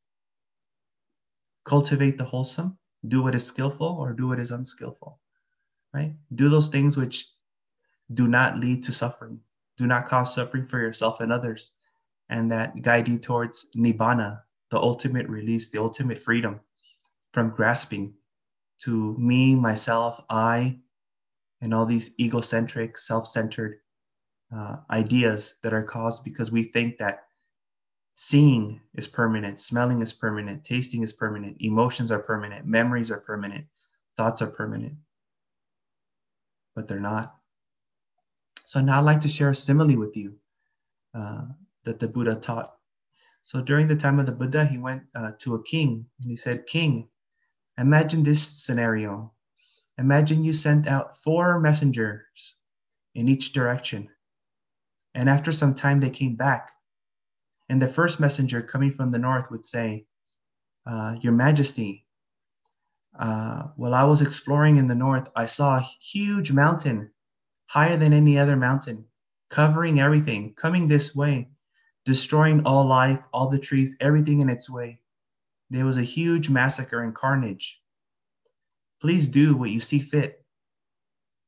cultivate 1.68 2.16
the 2.16 2.24
wholesome, 2.24 2.78
do 3.06 3.22
what 3.22 3.34
is 3.34 3.46
skillful, 3.46 3.86
or 4.00 4.14
do 4.14 4.28
what 4.28 4.40
is 4.40 4.50
unskillful, 4.50 5.20
right? 5.92 6.14
Do 6.34 6.48
those 6.48 6.68
things 6.68 6.96
which 6.96 7.26
do 8.14 8.28
not 8.28 8.58
lead 8.58 8.82
to 8.84 8.92
suffering, 8.92 9.40
do 9.76 9.86
not 9.86 10.06
cause 10.06 10.34
suffering 10.34 10.66
for 10.66 10.80
yourself 10.80 11.20
and 11.20 11.32
others, 11.32 11.72
and 12.28 12.50
that 12.52 12.82
guide 12.82 13.08
you 13.08 13.18
towards 13.18 13.70
nibbana, 13.76 14.42
the 14.70 14.78
ultimate 14.78 15.28
release, 15.28 15.70
the 15.70 15.78
ultimate 15.78 16.18
freedom 16.18 16.60
from 17.32 17.50
grasping 17.50 18.14
to 18.80 19.16
me, 19.18 19.54
myself, 19.54 20.24
I, 20.30 20.78
and 21.60 21.74
all 21.74 21.86
these 21.86 22.14
egocentric, 22.20 22.96
self 22.96 23.26
centered 23.26 23.78
uh, 24.54 24.76
ideas 24.90 25.56
that 25.62 25.74
are 25.74 25.82
caused 25.82 26.24
because 26.24 26.50
we 26.50 26.64
think 26.64 26.98
that 26.98 27.24
seeing 28.14 28.80
is 28.94 29.08
permanent, 29.08 29.60
smelling 29.60 30.00
is 30.02 30.12
permanent, 30.12 30.64
tasting 30.64 31.02
is 31.02 31.12
permanent, 31.12 31.56
emotions 31.60 32.10
are 32.10 32.18
permanent, 32.18 32.66
memories 32.66 33.10
are 33.10 33.20
permanent, 33.20 33.64
thoughts 34.16 34.42
are 34.42 34.48
permanent. 34.48 34.94
But 36.74 36.88
they're 36.88 37.00
not. 37.00 37.37
So 38.68 38.82
now 38.82 38.98
I'd 38.98 39.04
like 39.10 39.20
to 39.22 39.28
share 39.28 39.48
a 39.48 39.54
simile 39.54 39.96
with 39.96 40.14
you 40.14 40.36
uh, 41.14 41.46
that 41.84 41.98
the 41.98 42.08
Buddha 42.08 42.34
taught 42.34 42.78
so 43.48 43.62
during 43.62 43.88
the 43.88 43.96
time 43.96 44.18
of 44.18 44.26
the 44.26 44.32
Buddha, 44.32 44.66
he 44.66 44.76
went 44.76 45.04
uh, 45.14 45.32
to 45.38 45.54
a 45.54 45.62
king 45.62 46.04
and 46.20 46.30
he 46.30 46.36
said, 46.36 46.66
King, 46.66 47.08
imagine 47.78 48.22
this 48.22 48.42
scenario. 48.42 49.32
Imagine 49.96 50.44
you 50.44 50.52
sent 50.52 50.86
out 50.86 51.16
four 51.16 51.58
messengers 51.58 52.56
in 53.14 53.26
each 53.26 53.54
direction. 53.54 54.10
And 55.14 55.30
after 55.30 55.50
some 55.50 55.72
time, 55.72 55.98
they 55.98 56.10
came 56.10 56.36
back. 56.36 56.72
And 57.70 57.80
the 57.80 57.88
first 57.88 58.20
messenger 58.20 58.60
coming 58.60 58.90
from 58.90 59.12
the 59.12 59.18
north 59.18 59.50
would 59.50 59.64
say, 59.64 60.04
uh, 60.84 61.16
Your 61.22 61.32
Majesty, 61.32 62.04
uh, 63.18 63.68
while 63.76 63.94
I 63.94 64.04
was 64.04 64.20
exploring 64.20 64.76
in 64.76 64.88
the 64.88 64.94
north, 64.94 65.26
I 65.34 65.46
saw 65.46 65.78
a 65.78 65.88
huge 66.02 66.52
mountain, 66.52 67.10
higher 67.68 67.96
than 67.96 68.12
any 68.12 68.38
other 68.38 68.56
mountain, 68.56 69.04
covering 69.48 70.00
everything, 70.00 70.52
coming 70.54 70.88
this 70.88 71.14
way 71.14 71.48
destroying 72.08 72.64
all 72.64 72.86
life, 72.86 73.28
all 73.34 73.50
the 73.50 73.58
trees, 73.58 73.94
everything 74.00 74.40
in 74.40 74.48
its 74.48 74.70
way. 74.70 74.98
There 75.68 75.84
was 75.84 75.98
a 75.98 76.02
huge 76.02 76.48
massacre 76.48 77.02
and 77.02 77.14
carnage. 77.14 77.82
Please 78.98 79.28
do 79.28 79.58
what 79.58 79.68
you 79.68 79.78
see 79.78 79.98
fit. 79.98 80.42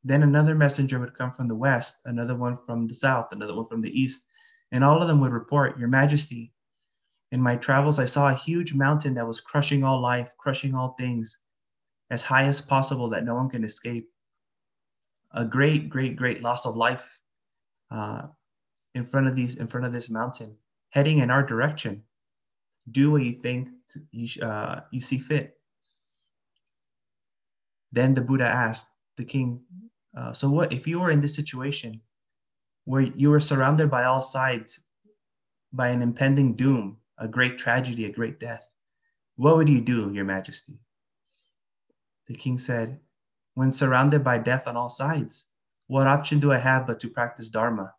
Then 0.05 0.23
another 0.23 0.55
messenger 0.55 1.01
would 1.01 1.17
come 1.17 1.31
from 1.31 1.49
the 1.49 1.55
west, 1.55 2.01
another 2.05 2.37
one 2.37 2.59
from 2.67 2.87
the 2.87 2.95
south, 2.95 3.29
another 3.33 3.57
one 3.57 3.69
from 3.69 3.81
the 3.81 3.99
east, 3.99 4.27
and 4.71 4.85
all 4.85 5.01
of 5.01 5.09
them 5.09 5.19
would 5.23 5.33
report, 5.33 5.79
Your 5.79 5.89
Majesty, 5.89 6.53
in 7.33 7.41
my 7.41 7.57
travels, 7.57 7.99
I 7.99 8.05
saw 8.05 8.29
a 8.29 8.35
huge 8.35 8.75
mountain 8.75 9.15
that 9.15 9.27
was 9.27 9.41
crushing 9.41 9.83
all 9.83 10.03
life, 10.03 10.35
crushing 10.37 10.75
all 10.75 10.95
things, 10.99 11.39
as 12.11 12.23
high 12.23 12.45
as 12.45 12.61
possible 12.61 13.09
that 13.09 13.25
no 13.25 13.35
one 13.35 13.49
can 13.49 13.65
escape. 13.65 14.10
A 15.33 15.45
great, 15.45 15.89
great, 15.89 16.17
great 16.17 16.43
loss 16.43 16.67
of 16.67 16.77
life 16.77 17.21
uh, 17.91 18.23
in 18.95 19.05
front 19.05 19.29
of 19.29 19.37
these 19.37 19.57
in 19.57 19.67
front 19.67 19.87
of 19.87 19.93
this 19.93 20.11
mountain 20.11 20.57
heading 20.91 21.19
in 21.19 21.31
our 21.31 21.45
direction. 21.45 22.03
Do 22.91 23.13
what 23.13 23.23
you 23.23 23.41
think 23.41 23.69
you, 24.11 24.43
uh, 24.43 24.81
you 24.91 25.01
see 25.01 25.19
fit. 25.19 25.55
Then 27.93 28.15
the 28.15 28.23
buddha 28.23 28.47
asked 28.47 28.89
the 29.17 29.25
king 29.25 29.61
uh, 30.17 30.33
so 30.33 30.51
what 30.51 30.73
if 30.73 30.87
you 30.87 30.99
were 30.99 31.11
in 31.11 31.21
this 31.21 31.35
situation 31.35 32.01
where 32.85 33.03
you 33.03 33.31
were 33.31 33.41
surrounded 33.41 33.91
by 33.91 34.05
all 34.05 34.23
sides 34.23 34.81
by 35.73 35.89
an 35.89 36.03
impending 36.03 36.57
doom 36.57 36.97
a 37.19 37.29
great 37.29 37.59
tragedy 37.59 38.07
a 38.07 38.13
great 38.13 38.41
death 38.41 38.71
what 39.41 39.57
would 39.57 39.71
you 39.71 39.81
do 39.81 40.13
your 40.13 40.27
majesty? 40.27 40.75
The 42.27 42.35
king 42.35 42.59
said 42.59 43.01
when 43.61 43.71
surrounded 43.71 44.25
by 44.25 44.37
death 44.39 44.67
on 44.67 44.77
all 44.77 44.91
sides 44.91 45.45
what 45.87 46.07
option 46.17 46.41
do 46.41 46.53
i 46.53 46.59
have 46.59 46.87
but 46.87 46.99
to 46.99 47.09
practice 47.09 47.49
dharma 47.49 47.93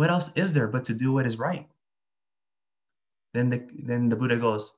what 0.00 0.08
else 0.08 0.30
is 0.34 0.54
there 0.54 0.66
but 0.66 0.86
to 0.86 0.94
do 0.94 1.12
what 1.12 1.26
is 1.26 1.38
right? 1.38 1.68
Then 3.34 3.50
the, 3.50 3.68
then 3.84 4.08
the 4.08 4.16
Buddha 4.16 4.38
goes, 4.38 4.72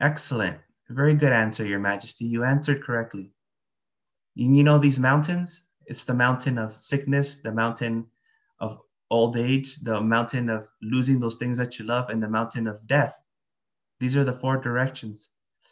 Excellent. 0.00 0.58
Very 0.88 1.12
good 1.12 1.32
answer, 1.32 1.66
Your 1.66 1.80
Majesty. 1.80 2.24
You 2.24 2.44
answered 2.44 2.82
correctly. 2.82 3.30
You 4.34 4.64
know 4.64 4.78
these 4.78 4.98
mountains? 4.98 5.66
It's 5.84 6.06
the 6.06 6.14
mountain 6.14 6.56
of 6.56 6.72
sickness, 6.72 7.40
the 7.40 7.52
mountain 7.52 8.06
of 8.58 8.80
old 9.10 9.36
age, 9.36 9.76
the 9.80 10.00
mountain 10.00 10.48
of 10.48 10.66
losing 10.80 11.20
those 11.20 11.36
things 11.36 11.58
that 11.58 11.78
you 11.78 11.84
love, 11.84 12.08
and 12.08 12.22
the 12.22 12.28
mountain 12.28 12.66
of 12.66 12.86
death. 12.86 13.20
These 14.00 14.16
are 14.16 14.24
the 14.24 14.32
four 14.32 14.56
directions. 14.56 15.28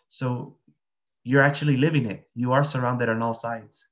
So 0.08 0.58
you're 1.24 1.42
actually 1.42 1.76
living 1.76 2.06
it. 2.06 2.28
You 2.34 2.52
are 2.52 2.64
surrounded 2.64 3.08
on 3.08 3.22
all 3.22 3.34
sides 3.34 3.86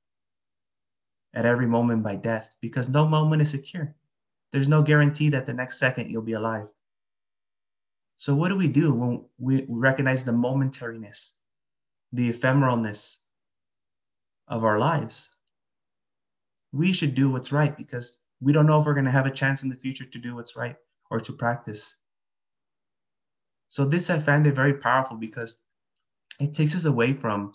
at 1.33 1.45
every 1.45 1.67
moment 1.67 2.03
by 2.03 2.15
death 2.15 2.55
because 2.61 2.89
no 2.89 3.07
moment 3.07 3.41
is 3.41 3.51
secure 3.51 3.95
there's 4.51 4.67
no 4.67 4.83
guarantee 4.83 5.29
that 5.29 5.45
the 5.45 5.53
next 5.53 5.79
second 5.79 6.09
you'll 6.09 6.21
be 6.21 6.33
alive. 6.33 6.67
So, 8.17 8.35
what 8.35 8.49
do 8.49 8.57
we 8.57 8.67
do 8.67 8.93
when 8.93 9.25
we 9.39 9.65
recognize 9.67 10.23
the 10.23 10.31
momentariness, 10.31 11.33
the 12.11 12.31
ephemeralness 12.31 13.17
of 14.47 14.63
our 14.63 14.77
lives? 14.77 15.29
We 16.73 16.93
should 16.93 17.15
do 17.15 17.31
what's 17.31 17.51
right 17.51 17.75
because 17.75 18.19
we 18.41 18.53
don't 18.53 18.65
know 18.65 18.79
if 18.79 18.85
we're 18.85 18.93
going 18.93 19.05
to 19.05 19.11
have 19.11 19.25
a 19.25 19.31
chance 19.31 19.63
in 19.63 19.69
the 19.69 19.75
future 19.75 20.05
to 20.05 20.19
do 20.19 20.35
what's 20.35 20.55
right 20.55 20.75
or 21.09 21.19
to 21.21 21.33
practice. 21.33 21.95
So, 23.69 23.85
this 23.85 24.09
I 24.09 24.19
find 24.19 24.45
it 24.45 24.53
very 24.53 24.75
powerful 24.75 25.17
because 25.17 25.59
it 26.41 26.53
takes 26.53 26.75
us 26.75 26.85
away 26.85 27.13
from, 27.13 27.53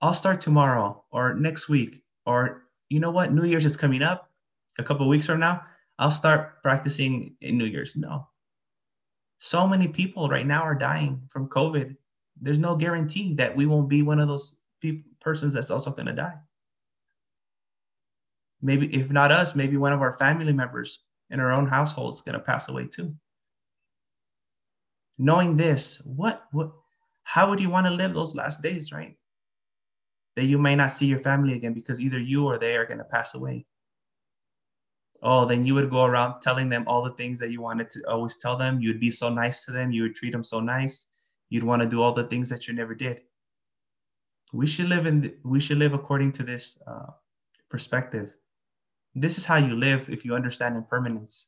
I'll 0.00 0.14
start 0.14 0.40
tomorrow 0.40 1.04
or 1.10 1.34
next 1.34 1.68
week, 1.68 2.02
or 2.24 2.64
you 2.88 3.00
know 3.00 3.10
what, 3.10 3.32
New 3.32 3.44
Year's 3.44 3.66
is 3.66 3.76
coming 3.76 4.02
up 4.02 4.30
a 4.78 4.84
couple 4.84 5.08
weeks 5.08 5.26
from 5.26 5.40
now. 5.40 5.62
I'll 5.98 6.10
start 6.10 6.62
practicing 6.62 7.36
in 7.40 7.56
New 7.56 7.64
Year's. 7.64 7.96
No. 7.96 8.28
So 9.38 9.66
many 9.66 9.88
people 9.88 10.28
right 10.28 10.46
now 10.46 10.62
are 10.62 10.74
dying 10.74 11.22
from 11.28 11.48
COVID 11.48 11.96
there's 12.40 12.58
no 12.58 12.76
guarantee 12.76 13.34
that 13.34 13.54
we 13.54 13.66
won't 13.66 13.88
be 13.88 14.02
one 14.02 14.20
of 14.20 14.28
those 14.28 14.60
pe- 14.82 15.02
persons 15.20 15.54
that's 15.54 15.70
also 15.70 15.90
going 15.90 16.06
to 16.06 16.12
die. 16.12 16.36
Maybe, 18.62 18.94
if 18.94 19.10
not 19.10 19.32
us, 19.32 19.54
maybe 19.54 19.76
one 19.76 19.92
of 19.92 20.02
our 20.02 20.14
family 20.14 20.52
members 20.52 21.04
in 21.30 21.40
our 21.40 21.52
own 21.52 21.66
household 21.66 22.14
is 22.14 22.20
going 22.20 22.34
to 22.34 22.44
pass 22.44 22.68
away 22.68 22.86
too. 22.86 23.14
Knowing 25.18 25.56
this, 25.56 26.02
what, 26.04 26.44
what, 26.52 26.72
how 27.28 27.50
would 27.50 27.58
you 27.58 27.68
want 27.68 27.88
to 27.88 27.92
live 27.92 28.14
those 28.14 28.36
last 28.36 28.62
days, 28.62 28.92
right? 28.92 29.16
That 30.36 30.44
you 30.44 30.58
may 30.58 30.76
not 30.76 30.92
see 30.92 31.06
your 31.06 31.18
family 31.18 31.54
again 31.54 31.74
because 31.74 31.98
either 31.98 32.20
you 32.20 32.46
or 32.46 32.56
they 32.56 32.76
are 32.76 32.86
going 32.86 32.98
to 32.98 33.04
pass 33.04 33.34
away. 33.34 33.66
Oh, 35.24 35.44
then 35.44 35.66
you 35.66 35.74
would 35.74 35.90
go 35.90 36.04
around 36.04 36.40
telling 36.40 36.68
them 36.68 36.84
all 36.86 37.02
the 37.02 37.14
things 37.14 37.40
that 37.40 37.50
you 37.50 37.60
wanted 37.60 37.90
to 37.90 38.02
always 38.08 38.36
tell 38.36 38.56
them. 38.56 38.80
You'd 38.80 39.00
be 39.00 39.10
so 39.10 39.28
nice 39.28 39.64
to 39.64 39.72
them. 39.72 39.90
You 39.90 40.02
would 40.02 40.14
treat 40.14 40.30
them 40.30 40.44
so 40.44 40.60
nice. 40.60 41.06
You'd 41.48 41.64
want 41.64 41.82
to 41.82 41.88
do 41.88 42.00
all 42.00 42.12
the 42.12 42.28
things 42.28 42.48
that 42.50 42.68
you 42.68 42.74
never 42.74 42.94
did. 42.94 43.22
We 44.52 44.68
should 44.68 44.88
live 44.88 45.06
in. 45.06 45.34
We 45.42 45.58
should 45.58 45.78
live 45.78 45.94
according 45.94 46.30
to 46.32 46.44
this 46.44 46.80
uh, 46.86 47.10
perspective. 47.68 48.36
This 49.16 49.36
is 49.36 49.44
how 49.44 49.56
you 49.56 49.74
live 49.74 50.08
if 50.10 50.24
you 50.24 50.36
understand 50.36 50.76
impermanence. 50.76 51.46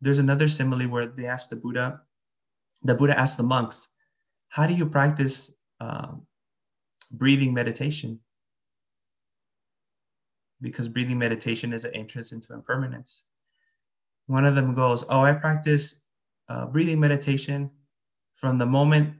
There's 0.00 0.18
another 0.18 0.48
simile 0.48 0.88
where 0.88 1.06
they 1.06 1.26
asked 1.26 1.50
the 1.50 1.56
Buddha. 1.56 2.00
The 2.84 2.94
Buddha 2.94 3.18
asked 3.18 3.36
the 3.36 3.42
monks, 3.42 3.88
"How 4.48 4.66
do 4.66 4.74
you 4.74 4.86
practice 4.86 5.54
uh, 5.80 6.12
breathing 7.10 7.54
meditation?" 7.54 8.20
Because 10.60 10.88
breathing 10.88 11.18
meditation 11.18 11.72
is 11.72 11.84
an 11.84 11.94
entrance 11.94 12.32
into 12.32 12.52
impermanence. 12.54 13.24
One 14.26 14.44
of 14.44 14.54
them 14.54 14.74
goes, 14.74 15.04
"Oh, 15.08 15.22
I 15.22 15.34
practice 15.34 16.02
uh, 16.48 16.66
breathing 16.66 17.00
meditation 17.00 17.70
from 18.34 18.58
the 18.58 18.66
moment 18.66 19.14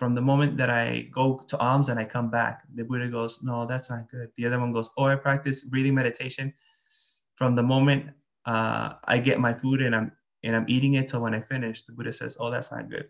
from 0.00 0.14
the 0.14 0.20
moment 0.22 0.56
that 0.56 0.70
I 0.70 1.08
go 1.12 1.44
to 1.46 1.58
alms 1.58 1.90
and 1.90 2.00
I 2.00 2.06
come 2.06 2.30
back. 2.30 2.62
The 2.74 2.84
Buddha 2.84 3.10
goes, 3.10 3.42
no, 3.42 3.66
that's 3.66 3.90
not 3.90 4.10
good. 4.10 4.30
The 4.38 4.46
other 4.46 4.58
one 4.58 4.72
goes, 4.72 4.88
oh, 4.96 5.04
I 5.04 5.16
practice 5.16 5.64
breathing 5.64 5.94
meditation 5.94 6.54
from 7.34 7.54
the 7.54 7.62
moment 7.62 8.08
uh, 8.46 8.94
I 9.04 9.18
get 9.18 9.40
my 9.40 9.52
food 9.52 9.82
and 9.82 9.94
I'm 9.94 10.12
and 10.42 10.56
I'm 10.56 10.66
eating 10.68 10.94
it 10.94 11.08
till 11.08 11.20
when 11.20 11.34
I 11.34 11.40
finish. 11.40 11.82
The 11.82 11.92
Buddha 11.92 12.12
says, 12.12 12.36
oh, 12.40 12.50
that's 12.50 12.72
not 12.72 12.90
good. 12.90 13.08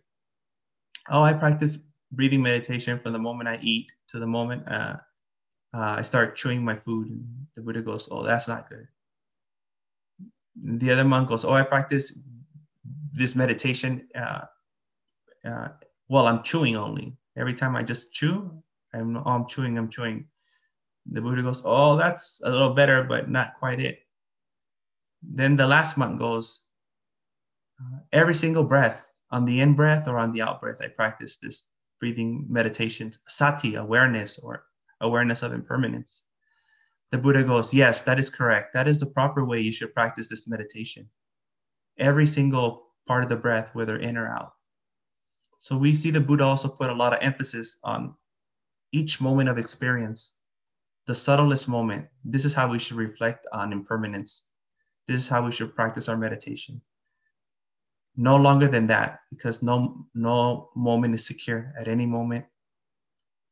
Oh, 1.09 1.23
I 1.23 1.33
practice 1.33 1.79
breathing 2.13 2.43
meditation 2.43 2.99
from 2.99 3.13
the 3.13 3.19
moment 3.19 3.49
I 3.49 3.59
eat 3.63 3.91
to 4.09 4.19
the 4.19 4.27
moment 4.27 4.69
uh, 4.69 4.97
uh, 5.73 5.97
I 5.99 6.03
start 6.03 6.37
chewing 6.37 6.65
my 6.65 6.77
food. 6.77 7.09
And 7.09 7.25
the 7.55 7.63
Buddha 7.63 7.83
goes, 7.83 8.09
oh, 8.11 8.25
that's 8.25 8.49
not 8.49 8.69
good. 8.69 8.89
The 10.63 10.91
other 10.91 11.05
monk 11.05 11.29
goes, 11.29 11.45
oh, 11.45 11.53
I 11.53 11.63
practice 11.63 12.19
this 13.15 13.35
meditation 13.35 14.09
uh, 14.15 14.43
uh, 15.47 15.69
well, 16.09 16.27
I'm 16.27 16.43
chewing 16.43 16.77
only. 16.77 17.17
Every 17.37 17.55
time 17.55 17.77
I 17.77 17.83
just 17.83 18.13
chew, 18.13 18.51
I'm, 18.93 19.17
oh, 19.17 19.23
I'm 19.25 19.47
chewing, 19.47 19.79
I'm 19.79 19.89
chewing. 19.89 20.27
The 21.11 21.21
Buddha 21.21 21.43
goes, 21.43 21.63
oh, 21.65 21.97
that's 21.97 22.41
a 22.45 22.51
little 22.51 22.75
better, 22.75 23.05
but 23.05 23.31
not 23.31 23.55
quite 23.59 23.81
it. 23.81 24.01
Then 25.23 25.57
the 25.57 25.67
last 25.67 25.97
monk 25.97 26.19
goes, 26.19 26.63
every 28.13 28.35
single 28.35 28.65
breath, 28.65 29.13
on 29.31 29.45
the 29.45 29.61
in 29.61 29.75
breath 29.75 30.09
or 30.09 30.19
on 30.19 30.33
the 30.33 30.43
out 30.43 30.61
breath, 30.61 30.79
I 30.81 30.89
practice 30.89 31.37
this 31.37 31.67
breathing 32.01 32.47
meditation, 32.49 33.13
sati, 33.29 33.77
awareness 33.77 34.39
or 34.39 34.65
awareness 35.01 35.43
of 35.43 35.53
impermanence. 35.53 36.25
The 37.13 37.19
Buddha 37.19 37.43
goes, 37.43 37.75
yes, 37.75 38.03
that 38.03 38.19
is 38.19 38.31
correct. 38.31 38.73
That 38.75 38.89
is 38.89 39.01
the 39.01 39.07
proper 39.07 39.45
way 39.45 39.61
you 39.61 39.73
should 39.73 39.95
practice 39.95 40.29
this 40.29 40.49
meditation. 40.49 41.09
Every 41.99 42.27
single 42.27 42.87
part 43.07 43.23
of 43.23 43.29
the 43.29 43.37
breath, 43.37 43.71
whether 43.75 43.99
in 43.99 44.17
or 44.17 44.29
out. 44.29 44.53
So 45.59 45.77
we 45.77 45.95
see 45.95 46.11
the 46.11 46.21
Buddha 46.21 46.45
also 46.45 46.69
put 46.69 46.91
a 46.91 46.95
lot 46.95 47.13
of 47.13 47.19
emphasis 47.21 47.79
on 47.85 48.15
each 48.93 49.21
moment 49.21 49.49
of 49.49 49.59
experience, 49.59 50.33
the 51.07 51.15
subtlest 51.15 51.69
moment. 51.69 52.07
This 52.25 52.45
is 52.45 52.55
how 52.55 52.71
we 52.71 52.79
should 52.79 52.97
reflect 52.97 53.47
on 53.53 53.73
impermanence. 53.73 54.47
This 55.07 55.21
is 55.21 55.29
how 55.29 55.45
we 55.45 55.53
should 55.53 55.75
practice 55.75 56.09
our 56.09 56.17
meditation. 56.17 56.81
No 58.21 58.37
longer 58.37 58.69
than 58.69 58.87
that, 58.89 59.21
because 59.31 59.63
no, 59.63 60.05
no 60.15 60.69
moment 60.77 61.15
is 61.15 61.25
secure. 61.25 61.73
At 61.81 61.89
any 61.89 62.05
moment, 62.05 62.45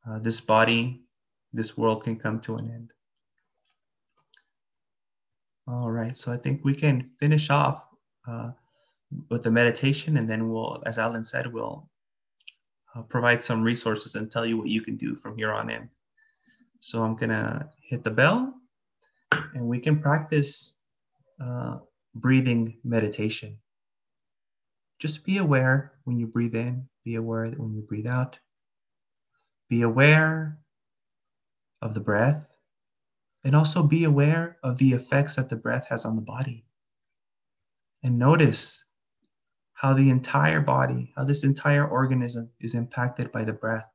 uh, 0.07 0.19
this 0.19 0.39
body, 0.39 1.01
this 1.51 1.75
world 1.75 2.03
can 2.03 2.15
come 2.15 2.39
to 2.41 2.57
an 2.57 2.69
end. 2.69 2.93
All 5.67 5.89
right, 5.89 6.15
so 6.15 6.31
I 6.31 6.37
think 6.37 6.63
we 6.63 6.75
can 6.75 7.09
finish 7.19 7.49
off 7.49 7.87
uh, 8.27 8.51
with 9.31 9.41
the 9.41 9.49
meditation, 9.49 10.17
and 10.17 10.29
then 10.29 10.49
we'll, 10.49 10.83
as 10.85 10.99
Alan 10.99 11.23
said, 11.23 11.51
we'll 11.51 11.89
uh, 12.93 13.01
provide 13.01 13.43
some 13.43 13.63
resources 13.63 14.13
and 14.13 14.29
tell 14.29 14.45
you 14.45 14.55
what 14.55 14.67
you 14.67 14.81
can 14.81 14.97
do 14.97 15.15
from 15.15 15.35
here 15.35 15.51
on 15.51 15.71
in. 15.71 15.89
So 16.79 17.03
I'm 17.03 17.15
gonna 17.15 17.69
hit 17.81 18.03
the 18.03 18.11
bell 18.11 18.53
and 19.31 19.65
we 19.65 19.79
can 19.79 19.99
practice 19.99 20.77
uh, 21.43 21.77
breathing 22.13 22.77
meditation. 22.83 23.57
Just 24.99 25.25
be 25.25 25.37
aware 25.37 25.93
when 26.03 26.19
you 26.19 26.27
breathe 26.27 26.55
in, 26.55 26.87
be 27.05 27.15
aware 27.15 27.47
when 27.47 27.73
you 27.73 27.81
breathe 27.81 28.07
out. 28.07 28.37
Be 29.69 29.81
aware 29.81 30.59
of 31.81 31.93
the 31.93 32.01
breath 32.01 32.45
and 33.43 33.55
also 33.55 33.81
be 33.81 34.03
aware 34.03 34.57
of 34.63 34.77
the 34.77 34.91
effects 34.91 35.37
that 35.37 35.47
the 35.47 35.55
breath 35.55 35.87
has 35.89 36.03
on 36.03 36.15
the 36.15 36.21
body. 36.21 36.65
And 38.03 38.19
notice 38.19 38.83
how 39.73 39.93
the 39.93 40.09
entire 40.09 40.59
body, 40.59 41.13
how 41.15 41.23
this 41.23 41.45
entire 41.45 41.87
organism 41.87 42.49
is 42.59 42.75
impacted 42.75 43.31
by 43.31 43.45
the 43.45 43.53
breath. 43.53 43.87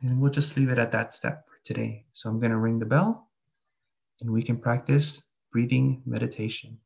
And 0.00 0.20
we'll 0.20 0.30
just 0.30 0.56
leave 0.56 0.70
it 0.70 0.78
at 0.78 0.92
that 0.92 1.14
step 1.14 1.46
for 1.46 1.56
today. 1.64 2.06
So 2.12 2.30
I'm 2.30 2.40
going 2.40 2.52
to 2.52 2.58
ring 2.58 2.78
the 2.78 2.86
bell 2.86 3.28
and 4.20 4.30
we 4.30 4.42
can 4.42 4.56
practice 4.56 5.28
breathing 5.52 6.02
meditation. 6.06 6.78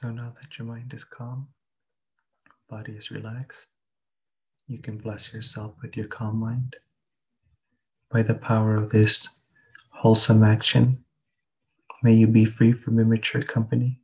So 0.00 0.10
now 0.10 0.34
that 0.40 0.58
your 0.58 0.66
mind 0.66 0.92
is 0.92 1.04
calm, 1.04 1.46
body 2.68 2.94
is 2.94 3.12
relaxed, 3.12 3.68
you 4.66 4.78
can 4.78 4.98
bless 4.98 5.32
yourself 5.32 5.76
with 5.80 5.96
your 5.96 6.08
calm 6.08 6.36
mind. 6.36 6.74
By 8.10 8.22
the 8.22 8.34
power 8.34 8.74
of 8.74 8.90
this 8.90 9.28
wholesome 9.90 10.42
action, 10.42 11.04
may 12.02 12.12
you 12.12 12.26
be 12.26 12.44
free 12.44 12.72
from 12.72 12.98
immature 12.98 13.40
company, 13.40 14.00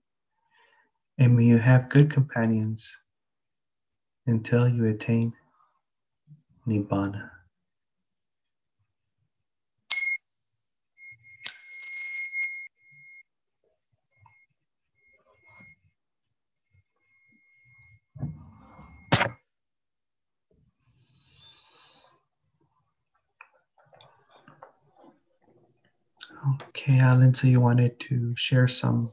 and 1.18 1.36
may 1.36 1.46
you 1.46 1.58
have 1.58 1.88
good 1.88 2.08
companions 2.08 2.96
until 4.28 4.68
you 4.68 4.86
attain 4.86 5.32
Nibbana. 6.68 7.30
Okay, 26.48 26.98
Alan. 26.98 27.34
So 27.34 27.46
you 27.46 27.60
wanted 27.60 27.98
to 28.00 28.34
share 28.36 28.68
some 28.68 29.12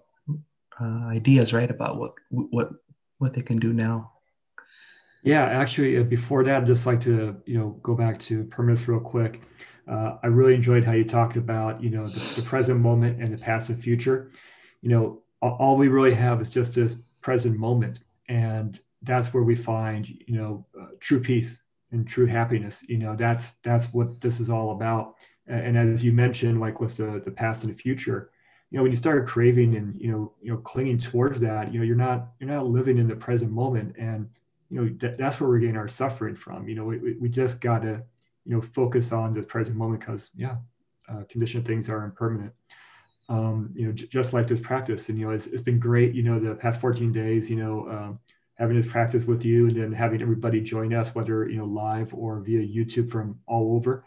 uh, 0.80 1.08
ideas, 1.08 1.54
right, 1.54 1.70
about 1.70 1.98
what 1.98 2.14
what 2.30 2.70
what 3.18 3.34
they 3.34 3.42
can 3.42 3.58
do 3.58 3.74
now. 3.74 4.12
Yeah, 5.24 5.44
actually, 5.44 5.98
uh, 5.98 6.04
before 6.04 6.44
that, 6.44 6.62
I'd 6.62 6.68
just 6.68 6.86
like 6.86 7.02
to 7.02 7.36
you 7.46 7.58
know 7.58 7.80
go 7.82 7.96
back 7.96 8.20
to 8.22 8.44
permanence 8.46 8.88
real 8.88 9.00
quick. 9.00 9.42
Uh, 9.88 10.18
I 10.24 10.28
really 10.28 10.54
enjoyed 10.54 10.84
how 10.84 10.92
you 10.94 11.04
talked 11.04 11.38
about 11.38 11.82
you 11.84 11.90
know 11.90 12.06
the, 12.06 12.42
the, 12.42 12.48
present 12.48 12.80
moment 12.80 13.22
and 13.22 13.34
the 13.34 13.44
past 13.44 13.70
and 13.70 13.82
future. 13.82 14.32
You 14.82 14.90
know, 14.90 15.22
all 15.42 15.76
we 15.76 15.88
really 15.88 16.14
have 16.14 16.42
is 16.42 16.50
just 16.50 16.76
this 16.76 16.96
present 17.22 17.58
moment, 17.58 18.00
and 18.30 18.80
that's 19.02 19.34
where 19.34 19.44
we 19.44 19.56
find 19.56 20.08
you 20.08 20.38
know 20.38 20.66
uh, 20.80 20.88
true 21.00 21.20
peace 21.20 21.60
and 21.92 22.08
true 22.08 22.26
happiness. 22.26 22.84
You 22.88 22.98
know, 22.98 23.16
that's 23.16 23.54
that's 23.64 23.88
what 23.94 24.22
this 24.22 24.40
is 24.40 24.50
all 24.50 24.72
about 24.72 25.16
and 25.48 25.78
as 25.78 26.04
you 26.04 26.12
mentioned 26.12 26.60
like 26.60 26.80
with 26.80 26.98
the, 26.98 27.22
the 27.26 27.32
past 27.32 27.64
and 27.64 27.74
the 27.74 27.78
future 27.78 28.32
you 28.70 28.78
know 28.78 28.84
when 28.84 28.92
you 28.92 28.98
start 28.98 29.28
craving 29.28 29.76
and 29.76 30.00
you 30.00 30.12
know 30.12 30.34
you 30.42 30.52
know 30.52 30.58
clinging 30.58 30.98
towards 30.98 31.40
that 31.40 31.72
you 31.72 31.80
know 31.80 31.86
you're 31.86 31.96
not 31.96 32.30
you're 32.40 32.50
not 32.50 32.66
living 32.68 32.98
in 32.98 33.08
the 33.08 33.16
present 33.16 33.52
moment 33.52 33.96
and 33.98 34.30
you 34.70 34.80
know 34.80 34.90
th- 35.00 35.18
that's 35.18 35.40
where 35.40 35.50
we're 35.50 35.60
getting 35.60 35.78
our 35.78 35.88
suffering 35.88 36.36
from 36.36 36.68
you 36.68 36.76
know 36.76 36.84
we, 36.84 37.14
we 37.14 37.30
just 37.30 37.62
got 37.62 37.82
to 37.82 38.02
you 38.46 38.56
know 38.56 38.62
focus 38.62 39.12
on 39.12 39.34
the 39.34 39.42
present 39.42 39.78
moment 39.78 40.00
because 40.00 40.32
yeah 40.36 40.58
uh, 41.10 41.24
conditioned 41.30 41.66
things 41.66 41.90
are 41.90 42.04
impermanent 42.04 42.52
um, 43.30 43.72
you 43.74 43.86
know 43.86 43.92
j- 43.92 44.08
just 44.08 44.34
like 44.34 44.48
this 44.48 44.60
practice 44.60 45.10
and 45.10 45.18
you 45.18 45.26
know 45.26 45.32
it's, 45.32 45.48
it's 45.48 45.62
been 45.62 45.80
great 45.80 46.14
you 46.14 46.24
know 46.24 46.40
the 46.40 46.56
past 46.56 46.82
14 46.82 47.12
days 47.12 47.50
you 47.50 47.56
know 47.58 47.90
um, 47.90 48.20
having 48.56 48.80
this 48.80 48.92
practice 48.92 49.24
with 49.24 49.46
you 49.46 49.68
and 49.68 49.78
then 49.78 49.92
having 49.92 50.22
everybody 50.22 50.60
join 50.60 50.94
us 50.94 51.16
whether 51.16 51.48
you 51.48 51.58
know 51.58 51.66
live 51.66 52.14
or 52.14 52.40
via 52.40 52.60
youtube 52.60 53.10
from 53.10 53.38
all 53.48 53.76
over 53.76 54.04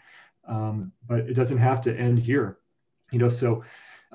um, 0.50 0.92
but 1.06 1.20
it 1.20 1.34
doesn't 1.34 1.58
have 1.58 1.80
to 1.82 1.96
end 1.96 2.18
here. 2.18 2.58
You 3.12 3.18
know, 3.20 3.28
so 3.28 3.64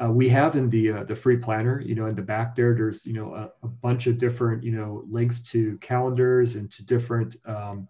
uh, 0.01 0.11
we 0.11 0.27
have 0.29 0.55
in 0.55 0.69
the 0.69 0.91
uh, 0.91 1.03
the 1.05 1.15
free 1.15 1.37
planner, 1.37 1.79
you 1.79 1.95
know, 1.95 2.07
in 2.07 2.15
the 2.15 2.21
back 2.21 2.55
there, 2.55 2.75
there's 2.75 3.05
you 3.05 3.13
know 3.13 3.33
a, 3.33 3.51
a 3.63 3.67
bunch 3.67 4.07
of 4.07 4.17
different 4.17 4.63
you 4.63 4.71
know 4.71 5.03
links 5.09 5.39
to 5.41 5.77
calendars 5.77 6.55
and 6.55 6.69
to 6.73 6.83
different 6.83 7.37
um, 7.45 7.87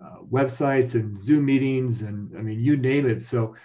uh, 0.00 0.18
websites 0.30 0.94
and 0.94 1.18
Zoom 1.18 1.46
meetings 1.46 2.02
and 2.02 2.36
I 2.36 2.42
mean 2.42 2.60
you 2.60 2.76
name 2.76 3.08
it. 3.08 3.22
So 3.22 3.56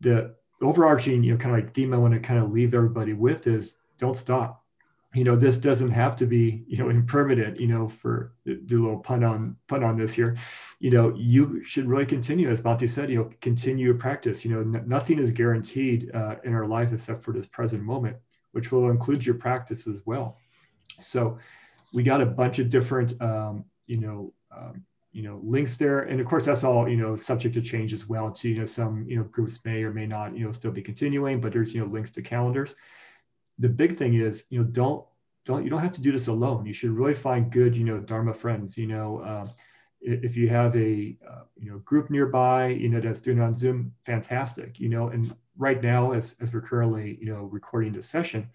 the 0.00 0.34
overarching 0.60 1.22
you 1.22 1.32
know 1.32 1.38
kind 1.38 1.56
of 1.56 1.62
like 1.62 1.74
theme 1.74 1.94
I 1.94 1.98
want 1.98 2.14
to 2.14 2.20
kind 2.20 2.42
of 2.42 2.50
leave 2.50 2.74
everybody 2.74 3.12
with 3.12 3.46
is 3.46 3.76
don't 3.98 4.18
stop 4.18 4.63
you 5.14 5.22
know 5.22 5.36
this 5.36 5.56
doesn't 5.56 5.90
have 5.90 6.16
to 6.16 6.26
be 6.26 6.64
you 6.66 6.76
know 6.76 6.88
impermanent 6.88 7.58
you 7.58 7.68
know 7.68 7.88
for 7.88 8.34
do 8.66 8.82
a 8.82 8.84
little 8.84 8.98
pun 8.98 9.22
on 9.22 9.56
pun 9.68 9.84
on 9.84 9.96
this 9.96 10.12
here 10.12 10.36
you 10.80 10.90
know 10.90 11.14
you 11.16 11.64
should 11.64 11.86
really 11.86 12.04
continue 12.04 12.50
as 12.50 12.60
Bhante 12.60 12.88
said 12.90 13.08
you 13.08 13.18
know 13.18 13.30
continue 13.40 13.92
to 13.92 13.98
practice 13.98 14.44
you 14.44 14.50
know 14.50 14.60
n- 14.60 14.84
nothing 14.86 15.18
is 15.18 15.30
guaranteed 15.30 16.10
uh, 16.14 16.36
in 16.44 16.52
our 16.52 16.66
life 16.66 16.92
except 16.92 17.24
for 17.24 17.32
this 17.32 17.46
present 17.46 17.82
moment 17.82 18.16
which 18.52 18.72
will 18.72 18.90
include 18.90 19.24
your 19.24 19.36
practice 19.36 19.86
as 19.86 20.02
well 20.04 20.38
so 20.98 21.38
we 21.92 22.02
got 22.02 22.20
a 22.20 22.26
bunch 22.26 22.58
of 22.58 22.68
different 22.68 23.20
um, 23.22 23.64
you 23.86 24.00
know 24.00 24.32
um, 24.54 24.84
you 25.12 25.22
know 25.22 25.40
links 25.44 25.76
there 25.76 26.00
and 26.00 26.20
of 26.20 26.26
course 26.26 26.44
that's 26.44 26.64
all 26.64 26.88
you 26.88 26.96
know 26.96 27.14
subject 27.14 27.54
to 27.54 27.62
change 27.62 27.92
as 27.92 28.08
well 28.08 28.32
to 28.32 28.48
you 28.48 28.58
know 28.58 28.66
some 28.66 29.06
you 29.08 29.16
know 29.16 29.24
groups 29.24 29.60
may 29.64 29.82
or 29.84 29.92
may 29.92 30.06
not 30.06 30.36
you 30.36 30.44
know 30.44 30.50
still 30.50 30.72
be 30.72 30.82
continuing 30.82 31.40
but 31.40 31.52
there's 31.52 31.72
you 31.72 31.80
know 31.80 31.86
links 31.86 32.10
to 32.10 32.20
calendars 32.20 32.74
the 33.58 33.68
big 33.68 33.96
thing 33.96 34.14
is, 34.14 34.44
you 34.50 34.58
know, 34.58 34.64
don't 34.64 35.04
don't 35.46 35.64
you 35.64 35.70
don't 35.70 35.82
have 35.82 35.92
to 35.92 36.00
do 36.00 36.12
this 36.12 36.28
alone. 36.28 36.66
You 36.66 36.72
should 36.72 36.90
really 36.90 37.14
find 37.14 37.50
good, 37.50 37.76
you 37.76 37.84
know, 37.84 37.98
Dharma 37.98 38.34
friends. 38.34 38.76
You 38.78 38.86
know, 38.86 39.18
uh, 39.18 39.46
if 40.00 40.36
you 40.36 40.48
have 40.48 40.74
a 40.76 41.16
uh, 41.28 41.42
you 41.56 41.70
know 41.70 41.78
group 41.78 42.10
nearby, 42.10 42.68
you 42.68 42.88
know, 42.88 43.00
that's 43.00 43.20
doing 43.20 43.40
on 43.40 43.54
Zoom, 43.54 43.92
fantastic. 44.04 44.80
You 44.80 44.88
know, 44.88 45.08
and 45.08 45.34
right 45.56 45.82
now, 45.82 46.12
as 46.12 46.34
as 46.40 46.52
we're 46.52 46.62
currently 46.62 47.18
you 47.20 47.26
know 47.26 47.44
recording 47.44 47.92
this 47.92 48.08
session, 48.08 48.48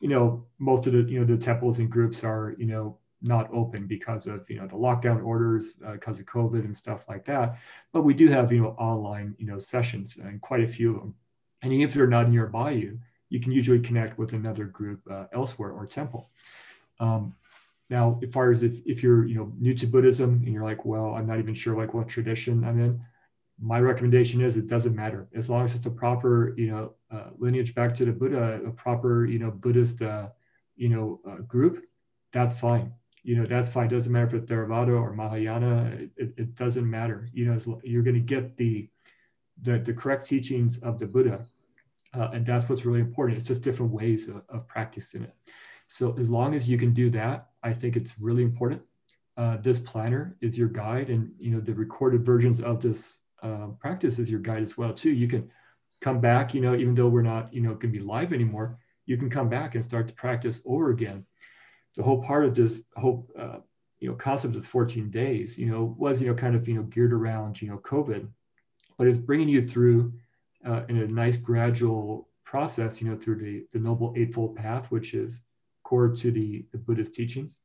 you 0.00 0.08
know, 0.08 0.44
most 0.58 0.86
of 0.86 0.92
the 0.92 1.02
you 1.02 1.20
know 1.20 1.26
the 1.26 1.36
temples 1.36 1.78
and 1.78 1.90
groups 1.90 2.24
are 2.24 2.54
you 2.58 2.66
know 2.66 2.98
not 3.22 3.48
open 3.54 3.86
because 3.86 4.26
of 4.26 4.48
you 4.50 4.56
know 4.56 4.66
the 4.66 4.74
lockdown 4.74 5.24
orders 5.24 5.74
uh, 5.86 5.92
because 5.92 6.18
of 6.18 6.26
COVID 6.26 6.64
and 6.64 6.76
stuff 6.76 7.04
like 7.08 7.24
that. 7.26 7.58
But 7.92 8.02
we 8.02 8.14
do 8.14 8.28
have 8.28 8.52
you 8.52 8.62
know 8.62 8.70
online 8.70 9.34
you 9.38 9.46
know 9.46 9.58
sessions 9.58 10.18
and 10.22 10.40
quite 10.40 10.62
a 10.62 10.68
few 10.68 10.94
of 10.94 11.00
them. 11.00 11.14
And 11.62 11.72
even 11.72 11.86
if 11.86 11.94
they're 11.94 12.08
not 12.08 12.28
nearby 12.28 12.72
you, 12.72 12.98
you 13.32 13.40
can 13.40 13.50
usually 13.50 13.80
connect 13.80 14.18
with 14.18 14.34
another 14.34 14.66
group 14.66 15.00
uh, 15.10 15.24
elsewhere 15.32 15.72
or 15.72 15.86
temple. 15.86 16.28
Um, 17.00 17.34
now, 17.88 18.20
as 18.22 18.30
far 18.30 18.50
as 18.50 18.62
if, 18.62 18.74
if 18.84 19.02
you're 19.02 19.24
you 19.26 19.36
know 19.36 19.50
new 19.58 19.74
to 19.74 19.86
Buddhism 19.86 20.42
and 20.44 20.52
you're 20.52 20.62
like, 20.62 20.84
well, 20.84 21.14
I'm 21.14 21.26
not 21.26 21.38
even 21.38 21.54
sure 21.54 21.74
like 21.74 21.94
what 21.94 22.08
tradition 22.08 22.62
I'm 22.62 22.78
in, 22.78 23.02
my 23.58 23.80
recommendation 23.80 24.42
is 24.42 24.56
it 24.56 24.68
doesn't 24.68 24.94
matter 24.94 25.28
as 25.34 25.48
long 25.48 25.64
as 25.64 25.74
it's 25.74 25.86
a 25.86 25.90
proper 25.90 26.54
you 26.58 26.70
know 26.70 26.92
uh, 27.10 27.30
lineage 27.38 27.74
back 27.74 27.94
to 27.96 28.04
the 28.04 28.12
Buddha, 28.12 28.60
a 28.66 28.70
proper 28.70 29.24
you 29.24 29.38
know 29.38 29.50
Buddhist 29.50 30.02
uh, 30.02 30.28
you 30.76 30.90
know 30.90 31.20
uh, 31.26 31.40
group, 31.54 31.84
that's 32.32 32.54
fine. 32.54 32.92
You 33.22 33.36
know 33.36 33.46
that's 33.46 33.70
fine. 33.70 33.86
It 33.86 33.94
doesn't 33.94 34.12
matter 34.12 34.26
if 34.26 34.34
it's 34.34 34.50
Theravada 34.50 34.94
or 35.00 35.14
Mahayana. 35.14 35.96
It, 36.18 36.34
it 36.36 36.54
doesn't 36.54 36.88
matter. 36.88 37.30
You 37.32 37.46
know 37.46 37.80
you're 37.82 38.02
going 38.02 38.22
to 38.22 38.34
get 38.34 38.58
the, 38.58 38.90
the 39.62 39.78
the 39.78 39.94
correct 39.94 40.28
teachings 40.28 40.76
of 40.78 40.98
the 40.98 41.06
Buddha 41.06 41.46
uh, 42.14 42.30
and 42.32 42.44
that's 42.44 42.68
what's 42.68 42.84
really 42.84 43.00
important. 43.00 43.38
It's 43.38 43.48
just 43.48 43.62
different 43.62 43.92
ways 43.92 44.28
of, 44.28 44.42
of, 44.48 44.68
practicing 44.68 45.22
it. 45.22 45.34
So 45.88 46.14
as 46.18 46.28
long 46.28 46.54
as 46.54 46.68
you 46.68 46.78
can 46.78 46.92
do 46.92 47.10
that, 47.10 47.48
I 47.62 47.72
think 47.72 47.96
it's 47.96 48.18
really 48.18 48.42
important. 48.42 48.82
Uh, 49.36 49.56
this 49.58 49.78
planner 49.78 50.36
is 50.40 50.58
your 50.58 50.68
guide, 50.68 51.08
and 51.08 51.32
you 51.38 51.50
know 51.50 51.60
the 51.60 51.74
recorded 51.74 52.24
versions 52.24 52.60
of 52.60 52.82
this 52.82 53.20
uh, 53.42 53.68
practice 53.80 54.18
is 54.18 54.30
your 54.30 54.40
guide 54.40 54.62
as 54.62 54.76
well 54.76 54.92
too. 54.92 55.10
You 55.10 55.26
can 55.26 55.50
come 56.02 56.20
back, 56.20 56.52
you 56.52 56.60
know, 56.60 56.74
even 56.74 56.94
though 56.94 57.08
we're 57.08 57.22
not, 57.22 57.52
you 57.54 57.62
know, 57.62 57.70
going 57.70 57.92
to 57.92 57.98
be 57.98 58.00
live 58.00 58.32
anymore, 58.32 58.78
you 59.06 59.16
can 59.16 59.30
come 59.30 59.48
back 59.48 59.74
and 59.74 59.84
start 59.84 60.06
to 60.08 60.14
practice 60.14 60.60
over 60.66 60.90
again. 60.90 61.24
The 61.96 62.02
whole 62.02 62.22
part 62.22 62.44
of 62.44 62.54
this 62.54 62.82
whole, 62.96 63.28
uh, 63.38 63.58
you 64.00 64.08
know, 64.08 64.16
concept 64.16 64.56
of 64.56 64.66
14 64.66 65.10
days, 65.10 65.56
you 65.56 65.66
know, 65.66 65.94
was 65.98 66.20
you 66.20 66.28
know 66.28 66.34
kind 66.34 66.56
of 66.56 66.66
you 66.68 66.74
know 66.74 66.82
geared 66.82 67.12
around 67.12 67.62
you 67.62 67.68
know 67.68 67.78
COVID, 67.78 68.28
but 68.98 69.06
it's 69.06 69.18
bringing 69.18 69.48
you 69.48 69.66
through 69.66 70.12
uh, 70.66 70.82
in 70.88 70.98
a 70.98 71.06
nice 71.06 71.36
gradual 71.36 72.28
process, 72.44 73.00
you 73.00 73.08
know, 73.08 73.16
through 73.16 73.36
the, 73.36 73.64
the 73.72 73.78
Noble 73.78 74.12
Eightfold 74.16 74.56
Path, 74.56 74.90
which 74.90 75.14
is 75.14 75.40
core 75.84 76.08
to 76.08 76.30
the, 76.30 76.64
the 76.72 76.78
Buddhist 76.78 77.14
teachings. 77.14 77.58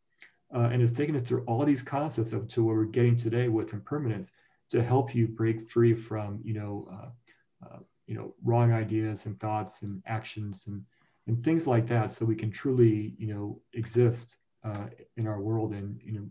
Uh, 0.56 0.70
and 0.72 0.82
it's 0.82 0.94
taken 0.94 1.16
us 1.16 1.24
through 1.24 1.44
all 1.46 1.66
these 1.66 1.82
concepts 1.82 2.34
up 2.34 2.48
to 2.50 2.64
where 2.64 2.78
we're 2.78 2.86
getting 2.86 3.18
today 3.18 3.50
with 3.50 3.74
impermanence 3.74 4.32
to 4.70 4.82
help 4.82 5.14
you 5.14 5.28
break 5.28 5.70
free 5.70 5.94
from, 5.94 6.40
you 6.44 6.54
know, 6.54 6.88
uh, 6.92 7.66
uh, 7.66 7.80
you 8.06 8.16
know, 8.16 8.34
wrong 8.44 8.72
ideas 8.72 9.26
and 9.26 9.40
thoughts 9.40 9.82
and 9.82 10.02
actions 10.06 10.66
and, 10.68 10.84
and 11.28 11.44
things 11.44 11.68
like 11.68 11.88
that. 11.88 12.12
So 12.12 12.26
we 12.26 12.36
can 12.36 12.52
truly, 12.52 13.14
you 13.18 13.28
know, 13.28 13.62
exist 13.74 14.38
uh, 14.64 14.86
in 15.18 15.28
our 15.28 15.42
world 15.42 15.74
and, 15.74 16.00
you 16.04 16.14
know, 16.14 16.26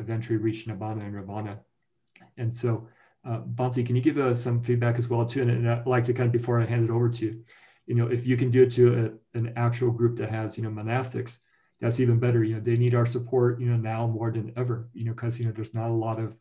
eventually 0.00 0.38
reach 0.38 0.66
Nibbana 0.66 1.02
and 1.02 1.12
Nirvana. 1.12 1.60
And 2.36 2.54
so 2.54 2.88
uh, 3.24 3.40
Bhante, 3.40 3.84
can 3.84 3.96
you 3.96 4.02
give 4.02 4.18
us 4.18 4.42
some 4.42 4.62
feedback 4.62 4.98
as 4.98 5.08
well 5.08 5.24
too? 5.24 5.42
And, 5.42 5.50
and, 5.50 5.70
I'd 5.70 5.86
like 5.86 6.04
to 6.04 6.12
kind 6.12 6.26
of 6.26 6.32
before 6.32 6.60
I 6.60 6.66
hand 6.66 6.84
it 6.84 6.92
over 6.92 7.08
to 7.08 7.24
you, 7.24 7.44
you 7.86 7.94
know, 7.94 8.06
if 8.06 8.26
you 8.26 8.36
can 8.36 8.50
do 8.50 8.62
it 8.64 8.72
to 8.72 9.18
a, 9.34 9.38
an 9.38 9.52
actual 9.56 9.90
group 9.90 10.18
that 10.18 10.30
has, 10.30 10.56
you 10.56 10.64
know, 10.64 10.70
monastics, 10.70 11.38
that's 11.80 12.00
even 12.00 12.18
better. 12.18 12.44
You 12.44 12.56
know, 12.56 12.60
they 12.60 12.76
need 12.76 12.94
our 12.94 13.06
support, 13.06 13.60
you 13.60 13.66
know, 13.66 13.76
now 13.76 14.06
more 14.06 14.30
than 14.30 14.52
ever, 14.56 14.88
you 14.92 15.04
know, 15.04 15.12
because, 15.12 15.38
you 15.38 15.46
know, 15.46 15.52
there's 15.52 15.74
not 15.74 15.90
a 15.90 15.92
lot 15.92 16.18
of, 16.18 16.36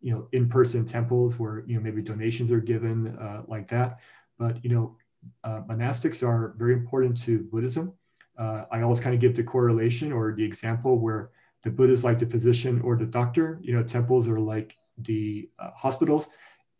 you 0.00 0.12
know, 0.12 0.28
in-person 0.32 0.86
temples 0.86 1.38
where, 1.38 1.64
you 1.66 1.74
know, 1.74 1.80
maybe 1.80 2.02
donations 2.02 2.50
are 2.50 2.60
given 2.60 3.16
uh, 3.18 3.42
like 3.46 3.68
that. 3.68 3.98
But, 4.38 4.64
you 4.64 4.70
know, 4.70 4.96
uh, 5.44 5.62
monastics 5.68 6.26
are 6.26 6.54
very 6.56 6.72
important 6.72 7.20
to 7.22 7.40
Buddhism. 7.40 7.92
Uh, 8.38 8.64
I 8.70 8.82
always 8.82 9.00
kind 9.00 9.14
of 9.14 9.20
give 9.20 9.34
the 9.34 9.42
correlation 9.42 10.12
or 10.12 10.32
the 10.32 10.44
example 10.44 10.98
where 10.98 11.30
the 11.64 11.70
Buddha 11.70 11.92
is 11.92 12.04
like 12.04 12.20
the 12.20 12.26
physician 12.26 12.80
or 12.82 12.96
the 12.96 13.04
doctor, 13.04 13.58
you 13.62 13.74
know, 13.74 13.82
temples 13.82 14.28
are 14.28 14.38
like 14.38 14.76
the 15.04 15.48
uh, 15.58 15.70
hospitals, 15.76 16.28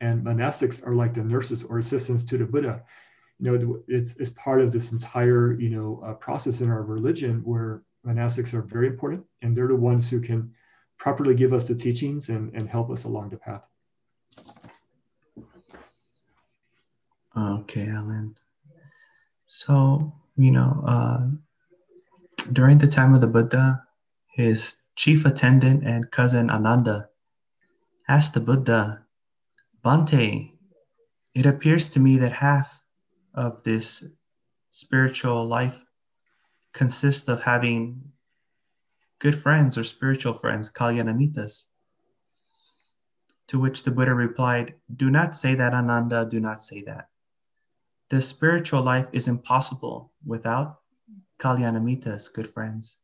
and 0.01 0.25
monastics 0.25 0.87
are 0.87 0.95
like 0.95 1.15
the 1.15 1.23
nurses 1.23 1.65
or 1.65 1.79
assistants 1.79 2.25
to 2.25 2.39
the 2.39 2.45
Buddha. 2.45 2.83
You 3.39 3.51
know, 3.51 3.83
it's, 3.87 4.17
it's 4.17 4.31
part 4.31 4.61
of 4.61 4.73
this 4.73 4.93
entire, 4.93 5.59
you 5.61 5.71
know, 5.71 6.03
uh, 6.05 6.15
process 6.15 6.61
in 6.61 6.71
our 6.71 6.83
religion 6.83 7.41
where 7.45 7.83
monastics 8.07 8.53
are 8.55 8.63
very 8.63 8.89
important, 8.89 9.25
and 9.43 9.57
they're 9.57 9.69
the 9.69 9.77
ones 9.77 10.09
who 10.09 10.21
can 10.21 10.53
properly 10.99 11.35
give 11.35 11.53
us 11.53 11.65
the 11.65 11.75
teachings 11.75 12.29
and, 12.29 12.53
and 12.55 12.69
help 12.69 12.91
us 12.91 13.05
along 13.05 13.31
the 13.31 13.37
path. 13.37 13.63
Okay, 17.37 17.89
Alan. 17.89 18.35
So, 19.47 20.13
you 20.37 20.51
know, 20.51 20.83
uh, 20.87 21.29
during 22.53 22.79
the 22.79 22.89
time 22.89 23.15
of 23.15 23.21
the 23.21 23.27
Buddha, 23.29 23.85
his 24.29 24.81
chief 24.97 25.25
attendant 25.25 25.87
and 25.87 26.11
cousin 26.11 26.51
Ananda 26.51 27.09
asked 28.09 28.35
the 28.35 28.41
Buddha, 28.41 29.05
Bhante, 29.85 30.53
it 31.35 31.47
appears 31.47 31.91
to 31.91 32.01
me 32.01 32.17
that 32.19 32.33
half 32.33 32.83
of 33.35 33.63
this 33.63 34.05
spiritual 34.71 35.47
life 35.47 35.85
consists 36.73 37.29
of 37.29 37.43
having 37.43 38.03
good 39.19 39.37
friends 39.37 39.77
or 39.77 39.85
spiritual 39.85 40.33
friends, 40.33 40.71
kalyanamittas. 40.71 41.67
To 43.49 43.59
which 43.59 43.85
the 43.85 43.91
Buddha 43.91 44.15
replied, 44.15 44.75
Do 44.97 45.11
not 45.11 45.37
say 45.37 45.55
that, 45.55 45.75
Ananda, 45.75 46.27
do 46.29 46.41
not 46.41 46.63
say 46.63 46.83
that. 46.83 47.09
The 48.11 48.23
spiritual 48.23 48.83
life 48.83 49.09
is 49.13 49.29
impossible 49.29 50.13
without 50.25 50.81
kalyanamittas, 51.39 52.33
good 52.33 52.49
friends. 52.49 52.97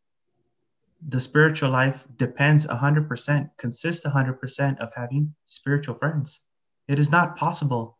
The 1.07 1.21
spiritual 1.21 1.71
life 1.71 2.07
depends 2.17 2.67
100%, 2.67 3.51
consists 3.59 4.07
100% 4.07 4.79
of 4.79 4.90
having 4.95 5.35
spiritual 5.45 5.95
friends. 5.95 6.40
It 6.88 6.99
is 6.99 7.11
not 7.11 7.37
possible 7.37 7.99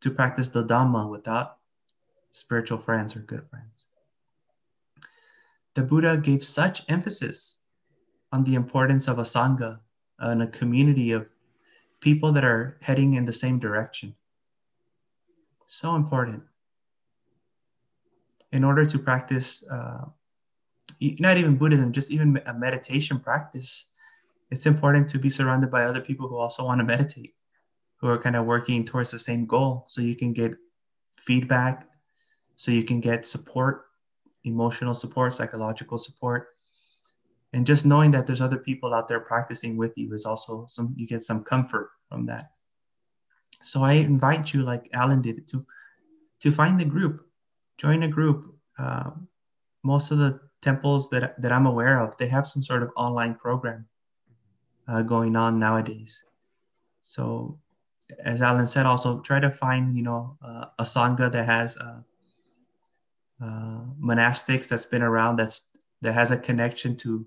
to 0.00 0.10
practice 0.10 0.48
the 0.48 0.64
Dhamma 0.64 1.10
without 1.10 1.58
spiritual 2.30 2.78
friends 2.78 3.16
or 3.16 3.20
good 3.20 3.48
friends. 3.50 3.88
The 5.74 5.82
Buddha 5.82 6.16
gave 6.16 6.44
such 6.44 6.82
emphasis 6.88 7.60
on 8.32 8.44
the 8.44 8.54
importance 8.54 9.08
of 9.08 9.18
a 9.18 9.22
Sangha 9.22 9.80
and 10.18 10.42
a 10.42 10.48
community 10.48 11.12
of 11.12 11.28
people 12.00 12.32
that 12.32 12.44
are 12.44 12.78
heading 12.82 13.14
in 13.14 13.24
the 13.24 13.32
same 13.32 13.58
direction. 13.58 14.14
So 15.66 15.96
important. 15.96 16.42
In 18.52 18.64
order 18.64 18.86
to 18.86 18.98
practice, 18.98 19.64
uh, 19.68 20.06
not 21.00 21.36
even 21.36 21.56
Buddhism, 21.56 21.92
just 21.92 22.10
even 22.10 22.40
a 22.46 22.54
meditation 22.54 23.20
practice, 23.20 23.86
it's 24.50 24.66
important 24.66 25.08
to 25.10 25.18
be 25.18 25.28
surrounded 25.28 25.70
by 25.70 25.84
other 25.84 26.00
people 26.00 26.28
who 26.28 26.36
also 26.36 26.64
want 26.64 26.80
to 26.80 26.84
meditate, 26.84 27.34
who 27.96 28.08
are 28.08 28.18
kind 28.18 28.36
of 28.36 28.46
working 28.46 28.84
towards 28.84 29.10
the 29.10 29.18
same 29.18 29.46
goal. 29.46 29.84
So 29.86 30.00
you 30.00 30.16
can 30.16 30.32
get 30.32 30.56
feedback, 31.16 31.88
so 32.56 32.70
you 32.70 32.84
can 32.84 33.00
get 33.00 33.26
support, 33.26 33.86
emotional 34.44 34.94
support, 34.94 35.34
psychological 35.34 35.98
support. 35.98 36.48
And 37.52 37.66
just 37.66 37.86
knowing 37.86 38.10
that 38.12 38.26
there's 38.26 38.40
other 38.40 38.58
people 38.58 38.94
out 38.94 39.08
there 39.08 39.20
practicing 39.20 39.76
with 39.76 39.96
you 39.96 40.12
is 40.14 40.26
also 40.26 40.66
some, 40.68 40.94
you 40.96 41.06
get 41.06 41.22
some 41.22 41.44
comfort 41.44 41.90
from 42.08 42.26
that. 42.26 42.50
So 43.62 43.82
I 43.82 43.92
invite 43.92 44.52
you, 44.52 44.62
like 44.62 44.88
Alan 44.92 45.22
did, 45.22 45.48
to 45.48 45.64
to 46.40 46.52
find 46.52 46.80
a 46.80 46.84
group, 46.84 47.26
join 47.78 48.04
a 48.04 48.08
group. 48.08 48.54
Uh, 48.78 49.10
most 49.82 50.12
of 50.12 50.18
the 50.18 50.40
temples 50.62 51.10
that 51.10 51.40
that 51.40 51.52
I'm 51.52 51.66
aware 51.66 52.00
of, 52.00 52.16
they 52.16 52.28
have 52.28 52.46
some 52.46 52.62
sort 52.62 52.82
of 52.82 52.90
online 52.96 53.34
program 53.34 53.86
uh, 54.86 55.02
going 55.02 55.36
on 55.36 55.58
nowadays. 55.58 56.24
So, 57.02 57.58
as 58.24 58.42
Alan 58.42 58.66
said, 58.66 58.86
also 58.86 59.20
try 59.20 59.40
to 59.40 59.50
find 59.50 59.96
you 59.96 60.02
know 60.02 60.36
uh, 60.42 60.66
a 60.78 60.82
sangha 60.84 61.30
that 61.30 61.46
has 61.46 61.76
uh, 61.76 62.00
uh, 63.42 63.80
monastics 64.00 64.68
that's 64.68 64.86
been 64.86 65.02
around 65.02 65.36
that's 65.36 65.70
that 66.00 66.12
has 66.12 66.30
a 66.30 66.38
connection 66.38 66.96
to 66.96 67.26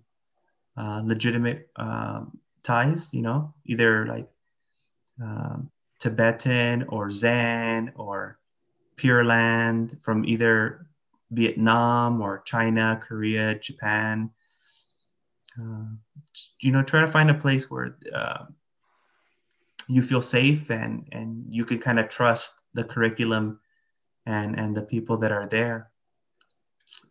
uh, 0.77 1.01
legitimate 1.03 1.69
um, 1.75 2.37
ties. 2.63 3.13
You 3.13 3.21
know, 3.21 3.53
either 3.65 4.05
like 4.05 4.27
um, 5.21 5.69
Tibetan 5.99 6.83
or 6.89 7.11
Zen 7.11 7.93
or 7.95 8.39
Pure 8.97 9.25
Land 9.25 9.97
from 10.01 10.25
either 10.25 10.87
Vietnam 11.31 12.21
or 12.21 12.41
China, 12.41 12.99
Korea, 13.01 13.55
Japan. 13.55 14.29
Uh, 15.59 15.95
you 16.59 16.71
know, 16.71 16.83
try 16.83 17.01
to 17.01 17.07
find 17.07 17.29
a 17.29 17.33
place 17.33 17.69
where 17.69 17.97
uh, 18.13 18.45
you 19.87 20.01
feel 20.01 20.21
safe 20.21 20.69
and 20.69 21.07
and 21.11 21.45
you 21.49 21.65
can 21.65 21.79
kind 21.79 21.99
of 21.99 22.09
trust 22.09 22.61
the 22.73 22.83
curriculum 22.83 23.59
and 24.25 24.59
and 24.59 24.75
the 24.75 24.81
people 24.81 25.17
that 25.17 25.31
are 25.31 25.47
there. 25.47 25.91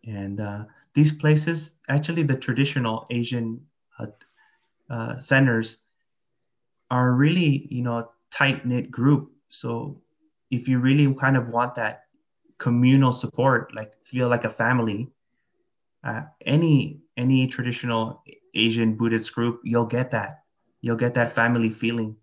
And 0.05 0.39
uh, 0.39 0.65
these 0.93 1.11
places, 1.11 1.73
actually, 1.89 2.23
the 2.23 2.35
traditional 2.35 3.05
Asian 3.09 3.61
uh, 3.99 4.07
uh, 4.89 5.17
centers 5.17 5.77
are 6.89 7.13
really, 7.13 7.67
you 7.69 7.81
know, 7.81 8.09
tight 8.31 8.65
knit 8.65 8.91
group. 8.91 9.31
So 9.49 10.01
if 10.49 10.67
you 10.67 10.79
really 10.79 11.13
kind 11.15 11.37
of 11.37 11.49
want 11.49 11.75
that 11.75 12.03
communal 12.61 13.11
support, 13.11 13.73
like 13.73 13.91
feel 14.05 14.29
like 14.29 14.43
a 14.43 14.49
family, 14.49 15.09
uh, 16.03 16.21
any 16.45 17.01
any 17.17 17.47
traditional 17.47 18.23
Asian 18.53 18.95
Buddhist 18.95 19.33
group, 19.33 19.61
you'll 19.63 19.87
get 19.97 20.11
that. 20.11 20.43
You'll 20.81 21.03
get 21.05 21.15
that 21.15 21.33
family 21.33 21.69
feeling 21.69 22.15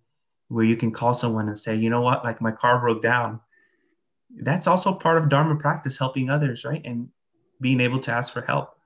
where 0.47 0.65
you 0.65 0.77
can 0.77 0.93
call 0.93 1.13
someone 1.13 1.49
and 1.49 1.59
say, 1.59 1.75
you 1.75 1.91
know 1.91 2.01
what, 2.01 2.25
like 2.25 2.41
my 2.41 2.53
car 2.53 2.79
broke 2.79 3.03
down. 3.03 3.41
That's 4.31 4.69
also 4.69 4.95
part 4.95 5.19
of 5.19 5.29
Dharma 5.29 5.57
practice, 5.57 5.99
helping 5.99 6.31
others, 6.31 6.65
right? 6.65 6.83
And 6.85 7.09
being 7.61 7.81
able 7.81 7.99
to 8.01 8.13
ask 8.13 8.33
for 8.33 8.43
help. 8.43 8.77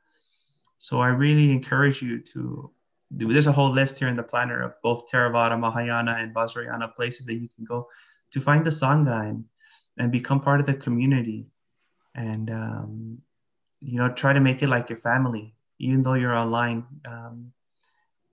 So 0.79 1.01
I 1.01 1.09
really 1.09 1.53
encourage 1.53 2.01
you 2.01 2.19
to 2.33 2.71
do 3.17 3.31
there's 3.31 3.47
a 3.47 3.53
whole 3.53 3.71
list 3.71 3.99
here 3.99 4.09
in 4.09 4.15
the 4.15 4.23
planner 4.23 4.62
of 4.62 4.73
both 4.83 5.11
Theravada, 5.11 5.61
Mahayana, 5.61 6.17
and 6.19 6.35
Vajrayana 6.35 6.95
places 6.95 7.27
that 7.27 7.35
you 7.35 7.49
can 7.55 7.65
go 7.65 7.88
to 8.31 8.41
find 8.41 8.65
the 8.65 8.71
Sangha 8.71 9.29
and, 9.29 9.45
and 9.99 10.11
become 10.11 10.41
part 10.41 10.61
of 10.61 10.67
the 10.67 10.75
community. 10.75 11.47
And, 12.15 12.51
um, 12.51 13.19
you 13.81 13.99
know, 13.99 14.13
try 14.13 14.33
to 14.33 14.41
make 14.41 14.63
it 14.63 14.69
like 14.69 14.89
your 14.89 14.99
family, 14.99 15.55
even 15.79 16.03
though 16.03 16.15
you're 16.15 16.35
online. 16.35 16.85
Um, 17.05 17.53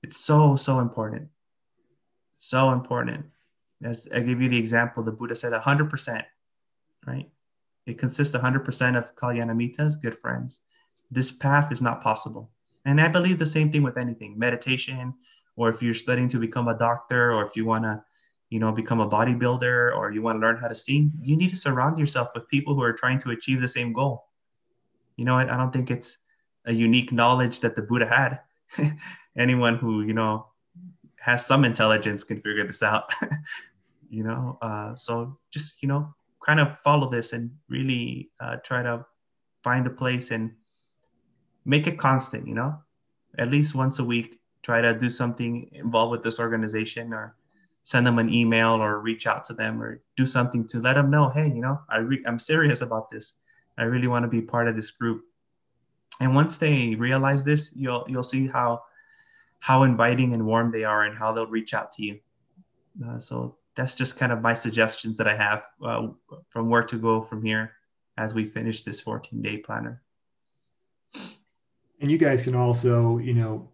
it's 0.04 0.18
so, 0.18 0.56
so 0.56 0.80
important. 0.80 1.30
So 2.38 2.72
important. 2.72 3.26
As 3.84 4.08
I 4.14 4.20
give 4.22 4.42
you 4.42 4.50
the 4.50 4.58
example, 4.58 5.04
the 5.04 5.12
Buddha 5.12 5.36
said 5.36 5.54
100%, 5.54 6.24
right? 7.08 7.30
It 7.86 7.98
consists 7.98 8.36
100% 8.36 8.98
of 8.98 9.16
Kalyanamittas, 9.16 10.02
good 10.02 10.16
friends. 10.16 10.62
This 11.12 11.32
path 11.32 11.72
is 11.72 11.82
not 11.82 12.04
possible 12.04 12.52
and 12.86 13.00
I 13.02 13.08
believe 13.08 13.40
the 13.40 13.46
same 13.46 13.72
thing 13.72 13.84
with 13.84 13.98
anything 13.98 14.38
meditation, 14.38 15.14
or 15.56 15.70
if 15.70 15.82
you're 15.82 15.94
studying 15.94 16.30
to 16.30 16.40
become 16.40 16.68
a 16.68 16.78
doctor, 16.78 17.34
or 17.34 17.46
if 17.46 17.56
you 17.56 17.66
want 17.66 17.84
to, 17.84 18.02
you 18.50 18.60
know, 18.60 18.72
become 18.72 19.00
a 19.00 19.10
bodybuilder, 19.10 19.96
or 19.96 20.12
you 20.12 20.22
want 20.22 20.38
to 20.38 20.40
learn 20.40 20.58
how 20.58 20.68
to 20.68 20.76
sing, 20.76 21.12
you 21.22 21.36
need 21.36 21.50
to 21.50 21.56
surround 21.56 21.98
yourself 21.98 22.30
with 22.34 22.48
people 22.48 22.74
who 22.74 22.82
are 22.82 22.94
trying 22.94 23.20
to 23.20 23.32
achieve 23.32 23.62
the 23.62 23.68
same 23.68 23.94
goal. 23.94 24.26
You 25.18 25.26
know, 25.26 25.36
I, 25.36 25.54
I 25.54 25.58
don't 25.58 25.72
think 25.72 25.92
it's 25.92 26.18
a 26.66 26.74
unique 26.74 27.12
knowledge 27.12 27.60
that 27.62 27.76
the 27.76 27.82
Buddha 27.82 28.08
had. 28.08 28.40
Anyone 29.38 29.76
who, 29.76 30.02
you 30.02 30.14
know, 30.14 30.48
has 31.20 31.46
some 31.46 31.64
intelligence 31.64 32.24
can 32.24 32.42
figure 32.42 32.66
this 32.66 32.82
out. 32.82 33.12
you 34.10 34.24
know, 34.24 34.58
uh, 34.62 34.96
so 34.96 35.38
just, 35.52 35.84
you 35.84 35.88
know, 35.88 36.14
kind 36.44 36.60
of 36.60 36.78
follow 36.80 37.10
this 37.10 37.34
and 37.34 37.52
really 37.68 38.32
uh, 38.40 38.56
try 38.64 38.82
to 38.82 39.06
find 39.64 39.86
a 39.86 39.90
place 39.90 40.32
and 40.32 40.52
make 41.66 41.86
it 41.86 41.98
constant, 41.98 42.48
you 42.48 42.56
know, 42.56 42.76
at 43.38 43.50
least 43.52 43.76
once 43.76 44.00
a 44.00 44.04
week, 44.04 44.40
try 44.64 44.82
to 44.82 44.98
do 44.98 45.10
something 45.10 45.70
involved 45.74 46.12
with 46.12 46.24
this 46.24 46.40
organization 46.40 47.14
or 47.14 47.36
send 47.90 48.06
them 48.06 48.20
an 48.20 48.32
email 48.32 48.74
or 48.74 49.00
reach 49.00 49.26
out 49.26 49.44
to 49.44 49.52
them 49.52 49.82
or 49.82 50.00
do 50.16 50.24
something 50.24 50.68
to 50.68 50.80
let 50.80 50.94
them 50.94 51.10
know, 51.10 51.28
hey, 51.30 51.48
you 51.48 51.60
know, 51.60 51.80
I 51.90 51.98
re- 51.98 52.24
I'm 52.28 52.38
serious 52.38 52.82
about 52.82 53.10
this. 53.10 53.38
I 53.80 53.86
really 53.86 54.08
want 54.08 54.22
to 54.26 54.30
be 54.30 54.44
part 54.44 54.68
of 54.68 54.76
this 54.76 54.92
group. 54.92 55.24
And 56.22 56.36
once 56.36 56.60
they 56.60 56.94
realize 56.94 57.44
this, 57.44 57.74
you'll 57.76 58.06
you'll 58.08 58.30
see 58.36 58.46
how 58.46 58.84
how 59.60 59.82
inviting 59.86 60.36
and 60.36 60.46
warm 60.46 60.72
they 60.72 60.84
are 60.84 61.06
and 61.06 61.18
how 61.18 61.32
they'll 61.34 61.48
reach 61.48 61.74
out 61.74 61.92
to 61.94 62.04
you. 62.04 62.20
Uh, 63.04 63.18
so 63.18 63.58
that's 63.74 63.96
just 63.96 64.18
kind 64.18 64.32
of 64.32 64.40
my 64.40 64.54
suggestions 64.54 65.18
that 65.18 65.28
I 65.28 65.36
have 65.36 65.66
uh, 65.84 66.10
from 66.50 66.70
where 66.70 66.84
to 66.84 66.98
go 67.00 67.24
from 67.24 67.44
here 67.44 67.72
as 68.20 68.36
we 68.36 68.46
finish 68.46 68.84
this 68.84 69.02
14 69.02 69.42
day 69.42 69.58
planner 69.58 70.04
and 72.02 72.12
you 72.12 72.18
guys 72.18 72.44
can 72.44 72.56
also 72.56 73.18
you 73.18 73.34
know 73.34 73.70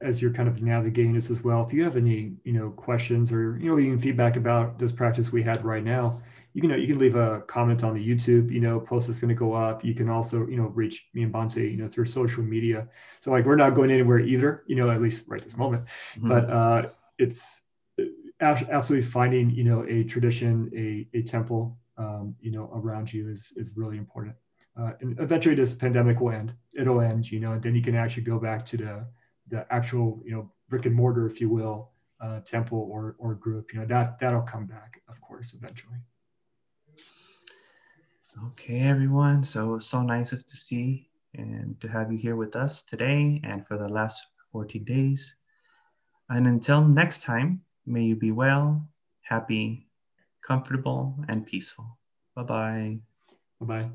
as 0.00 0.20
you're 0.20 0.32
kind 0.32 0.48
of 0.48 0.62
navigating 0.62 1.12
this 1.12 1.30
as 1.30 1.42
well 1.42 1.64
if 1.64 1.72
you 1.72 1.84
have 1.84 1.96
any 1.96 2.32
you 2.44 2.52
know 2.52 2.70
questions 2.70 3.32
or 3.32 3.58
you 3.58 3.70
know 3.70 3.78
even 3.78 3.98
feedback 3.98 4.36
about 4.36 4.78
this 4.78 4.92
practice 4.92 5.30
we 5.30 5.42
had 5.42 5.64
right 5.64 5.84
now 5.84 6.20
you 6.52 6.60
can 6.60 6.70
you 6.80 6.86
can 6.86 6.98
leave 6.98 7.14
a 7.14 7.42
comment 7.46 7.84
on 7.84 7.94
the 7.94 8.00
youtube 8.00 8.50
you 8.50 8.60
know 8.60 8.80
post 8.80 9.06
that's 9.06 9.18
going 9.18 9.28
to 9.28 9.34
go 9.34 9.52
up 9.52 9.84
you 9.84 9.94
can 9.94 10.08
also 10.08 10.46
you 10.46 10.56
know 10.56 10.68
reach 10.68 11.06
me 11.14 11.22
and 11.22 11.32
Bhante 11.32 11.70
you 11.70 11.76
know 11.76 11.88
through 11.88 12.06
social 12.06 12.42
media 12.42 12.88
so 13.20 13.30
like 13.30 13.44
we're 13.44 13.56
not 13.56 13.74
going 13.74 13.90
anywhere 13.90 14.18
either 14.18 14.64
you 14.66 14.76
know 14.76 14.90
at 14.90 15.00
least 15.00 15.24
right 15.28 15.42
this 15.42 15.56
moment 15.56 15.84
mm-hmm. 16.16 16.28
but 16.28 16.50
uh 16.50 16.82
it's 17.18 17.62
uh, 18.00 18.04
absolutely 18.40 19.08
finding 19.08 19.50
you 19.50 19.64
know 19.64 19.84
a 19.88 20.02
tradition 20.04 20.70
a, 20.76 21.06
a 21.16 21.22
temple 21.22 21.76
um, 21.98 22.34
you 22.40 22.50
know 22.50 22.70
around 22.74 23.12
you 23.12 23.28
is 23.28 23.52
is 23.56 23.70
really 23.76 23.98
important 23.98 24.34
uh, 24.78 24.92
and 25.00 25.18
eventually 25.20 25.54
this 25.54 25.74
pandemic 25.74 26.20
will 26.20 26.30
end. 26.30 26.54
It'll 26.74 27.00
end, 27.00 27.30
you 27.30 27.40
know, 27.40 27.52
and 27.52 27.62
then 27.62 27.74
you 27.74 27.82
can 27.82 27.96
actually 27.96 28.22
go 28.22 28.38
back 28.38 28.64
to 28.66 28.76
the 28.76 29.04
the 29.50 29.66
actual, 29.70 30.22
you 30.24 30.32
know, 30.32 30.50
brick 30.68 30.86
and 30.86 30.94
mortar, 30.94 31.26
if 31.26 31.40
you 31.40 31.48
will, 31.48 31.90
uh, 32.20 32.40
temple 32.40 32.88
or 32.90 33.16
or 33.18 33.34
group. 33.34 33.72
You 33.72 33.80
know, 33.80 33.86
that 33.86 34.18
that'll 34.18 34.42
come 34.42 34.66
back, 34.66 35.02
of 35.08 35.20
course, 35.20 35.54
eventually. 35.54 35.98
Okay, 38.46 38.80
everyone. 38.80 39.42
So 39.42 39.78
so 39.78 40.02
nice 40.02 40.30
to 40.30 40.56
see 40.56 41.08
and 41.34 41.80
to 41.80 41.88
have 41.88 42.10
you 42.12 42.18
here 42.18 42.36
with 42.36 42.56
us 42.56 42.82
today 42.82 43.40
and 43.44 43.66
for 43.66 43.76
the 43.76 43.88
last 43.88 44.26
14 44.52 44.84
days. 44.84 45.36
And 46.28 46.46
until 46.46 46.86
next 46.86 47.22
time, 47.22 47.62
may 47.86 48.04
you 48.04 48.16
be 48.16 48.32
well, 48.32 48.88
happy, 49.22 49.88
comfortable, 50.42 51.16
and 51.28 51.46
peaceful. 51.46 51.98
Bye 52.34 52.42
bye. 52.42 52.98
Bye 53.60 53.66
bye. 53.66 53.90